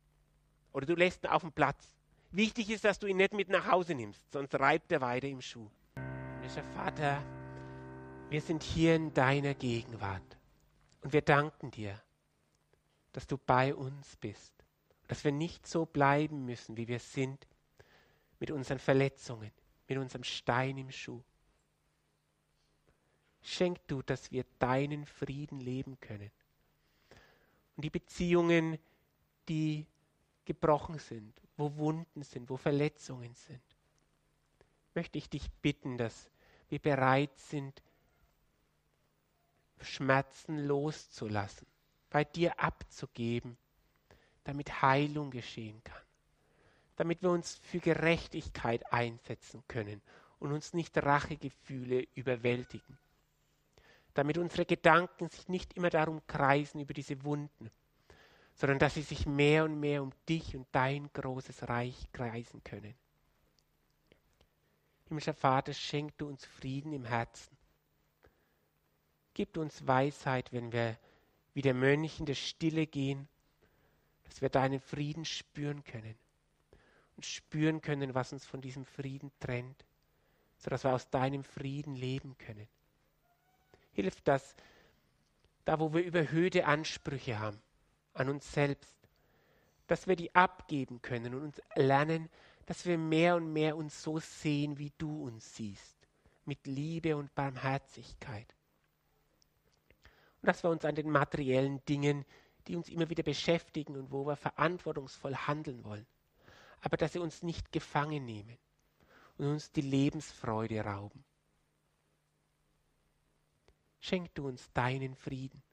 Oder 0.74 0.86
du 0.86 0.96
lässt 0.96 1.24
ihn 1.24 1.30
auf 1.30 1.42
dem 1.42 1.52
Platz. 1.52 1.96
Wichtig 2.32 2.70
ist, 2.70 2.84
dass 2.84 3.00
du 3.00 3.08
ihn 3.08 3.18
nicht 3.18 3.34
mit 3.34 3.50
nach 3.50 3.72
Hause 3.72 3.96
nimmst, 3.96 4.22
sonst 4.32 4.54
reibt 4.56 4.92
er 4.92 5.02
weiter 5.02 5.28
im 5.28 5.42
Schuh. 5.42 5.70
Himmlischer 5.96 6.64
Vater, 6.76 7.24
wir 8.30 8.42
sind 8.42 8.64
hier 8.64 8.96
in 8.96 9.14
deiner 9.14 9.54
Gegenwart. 9.54 10.38
Und 11.02 11.14
wir 11.14 11.22
danken 11.22 11.72
dir, 11.72 12.02
dass 13.14 13.28
du 13.28 13.38
bei 13.38 13.74
uns 13.74 14.18
bist. 14.18 14.54
Dass 15.08 15.24
wir 15.24 15.32
nicht 15.32 15.68
so 15.68 15.86
bleiben 15.86 16.46
müssen, 16.46 16.76
wie 16.76 16.88
wir 16.88 17.00
sind, 17.00 17.48
mit 18.40 18.52
unseren 18.52 18.80
Verletzungen, 18.80 19.52
mit 19.88 19.98
unserem 19.98 20.24
Stein 20.24 20.78
im 20.78 20.92
Schuh. 20.92 21.22
Schenk 23.42 23.86
du, 23.88 24.02
dass 24.02 24.32
wir 24.32 24.46
deinen 24.60 25.06
Frieden 25.06 25.60
leben 25.60 26.00
können. 26.00 26.32
Und 27.76 27.84
die 27.84 27.90
Beziehungen, 27.90 28.80
die 29.50 29.86
gebrochen 30.46 31.00
sind, 31.00 31.42
wo 31.58 31.76
Wunden 31.76 32.24
sind, 32.24 32.50
wo 32.50 32.58
Verletzungen 32.58 33.34
sind, 33.34 33.62
möchte 34.94 35.18
ich 35.18 35.30
dich 35.30 35.52
bitten, 35.62 35.98
dass 35.98 36.30
wir 36.70 36.80
bereit 36.80 37.38
sind, 37.38 37.82
Schmerzen 39.82 40.66
loszulassen, 40.66 41.68
bei 42.10 42.24
dir 42.24 42.60
abzugeben, 42.60 43.58
damit 44.44 44.82
Heilung 44.82 45.32
geschehen 45.32 45.84
kann, 45.84 46.02
damit 46.96 47.22
wir 47.22 47.32
uns 47.32 47.60
für 47.64 47.80
Gerechtigkeit 47.80 48.92
einsetzen 48.92 49.64
können 49.68 50.02
und 50.40 50.52
uns 50.52 50.74
nicht 50.74 50.98
Rachegefühle 50.98 52.08
überwältigen, 52.16 52.98
damit 54.14 54.38
unsere 54.38 54.66
Gedanken 54.66 55.30
sich 55.30 55.48
nicht 55.48 55.74
immer 55.74 55.90
darum 55.90 56.22
kreisen 56.28 56.82
über 56.82 56.94
diese 56.94 57.24
Wunden, 57.24 57.72
sondern 58.56 58.78
dass 58.78 58.94
sie 58.94 59.02
sich 59.02 59.26
mehr 59.26 59.64
und 59.64 59.80
mehr 59.80 60.04
um 60.04 60.12
dich 60.30 60.56
und 60.56 60.68
dein 60.72 61.12
großes 61.14 61.68
Reich 61.68 62.08
kreisen 62.12 62.64
können. 62.64 62.94
Himmlischer 65.08 65.34
Vater, 65.34 65.74
schenk 65.74 66.18
du 66.18 66.28
uns 66.28 66.46
Frieden 66.46 66.94
im 66.94 67.06
Herzen. 67.06 67.58
Gib 69.34 69.58
uns 69.58 69.86
Weisheit, 69.88 70.54
wenn 70.54 70.72
wir 70.72 70.98
wie 71.56 71.64
der 71.64 71.74
Mönch 71.74 72.20
in 72.20 72.28
der 72.28 72.36
Stille 72.36 72.86
gehen, 72.86 73.28
dass 74.26 74.42
wir 74.42 74.50
deinen 74.50 74.80
Frieden 74.80 75.26
spüren 75.26 75.84
können 75.84 76.16
und 77.16 77.26
spüren 77.26 77.82
können, 77.82 78.16
was 78.16 78.34
uns 78.34 78.46
von 78.46 78.62
diesem 78.62 78.86
Frieden 78.86 79.32
trennt, 79.40 79.86
sodass 80.58 80.84
wir 80.84 80.94
aus 80.94 81.10
deinem 81.10 81.44
Frieden 81.44 81.96
leben 81.96 82.38
können. 82.38 82.68
Hilf 83.94 84.22
das, 84.22 84.56
da 85.66 85.80
wo 85.80 85.94
wir 85.94 86.04
überhöhte 86.04 86.66
Ansprüche 86.66 87.40
haben 87.40 87.62
an 88.14 88.30
uns 88.30 88.52
selbst, 88.52 88.96
dass 89.88 90.08
wir 90.08 90.16
die 90.16 90.34
abgeben 90.34 91.02
können 91.02 91.36
und 91.36 91.44
uns 91.44 91.62
lernen, 91.76 92.30
dass 92.66 92.86
wir 92.86 92.98
mehr 92.98 93.36
und 93.36 93.52
mehr 93.52 93.76
uns 93.76 94.02
so 94.02 94.20
sehen, 94.20 94.78
wie 94.78 94.92
du 94.98 95.24
uns 95.26 95.56
siehst, 95.56 95.96
mit 96.46 96.66
Liebe 96.66 97.16
und 97.18 97.34
Barmherzigkeit 97.36 98.56
und 100.44 100.48
dass 100.48 100.62
wir 100.62 100.70
uns 100.70 100.84
an 100.84 100.96
den 100.96 101.10
materiellen 101.10 101.84
Dingen, 101.86 102.26
die 102.68 102.76
uns 102.76 102.90
immer 102.90 103.10
wieder 103.10 103.24
beschäftigen 103.24 103.96
und 103.96 104.12
wo 104.12 104.26
wir 104.28 104.36
verantwortungsvoll 104.36 105.36
handeln 105.36 105.86
wollen, 105.86 106.06
aber 106.84 106.98
dass 106.98 107.14
sie 107.14 107.20
uns 107.20 107.42
nicht 107.44 107.72
gefangen 107.72 108.26
nehmen 108.26 108.58
und 109.38 109.48
uns 109.48 109.72
die 109.72 109.82
Lebensfreude 109.82 110.82
rauben. 110.82 111.24
Schenk 114.02 114.36
du 114.36 114.48
uns 114.48 114.70
deinen 114.74 115.16
Frieden 115.16 115.64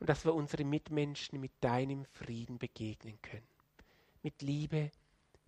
und 0.00 0.08
dass 0.08 0.24
wir 0.24 0.34
unsere 0.34 0.64
Mitmenschen 0.64 1.38
mit 1.38 1.52
deinem 1.60 2.06
Frieden 2.06 2.58
begegnen 2.58 3.20
können. 3.20 3.46
Mit 4.22 4.40
Liebe, 4.40 4.90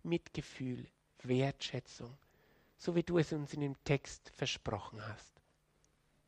Mitgefühl, 0.02 0.86
Wertschätzung, 1.22 2.16
so 2.76 2.94
wie 2.94 3.02
du 3.02 3.18
es 3.18 3.32
uns 3.32 3.54
in 3.54 3.60
dem 3.60 3.84
Text 3.84 4.30
versprochen 4.34 5.04
hast. 5.04 5.40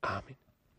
Amen. 0.00 0.49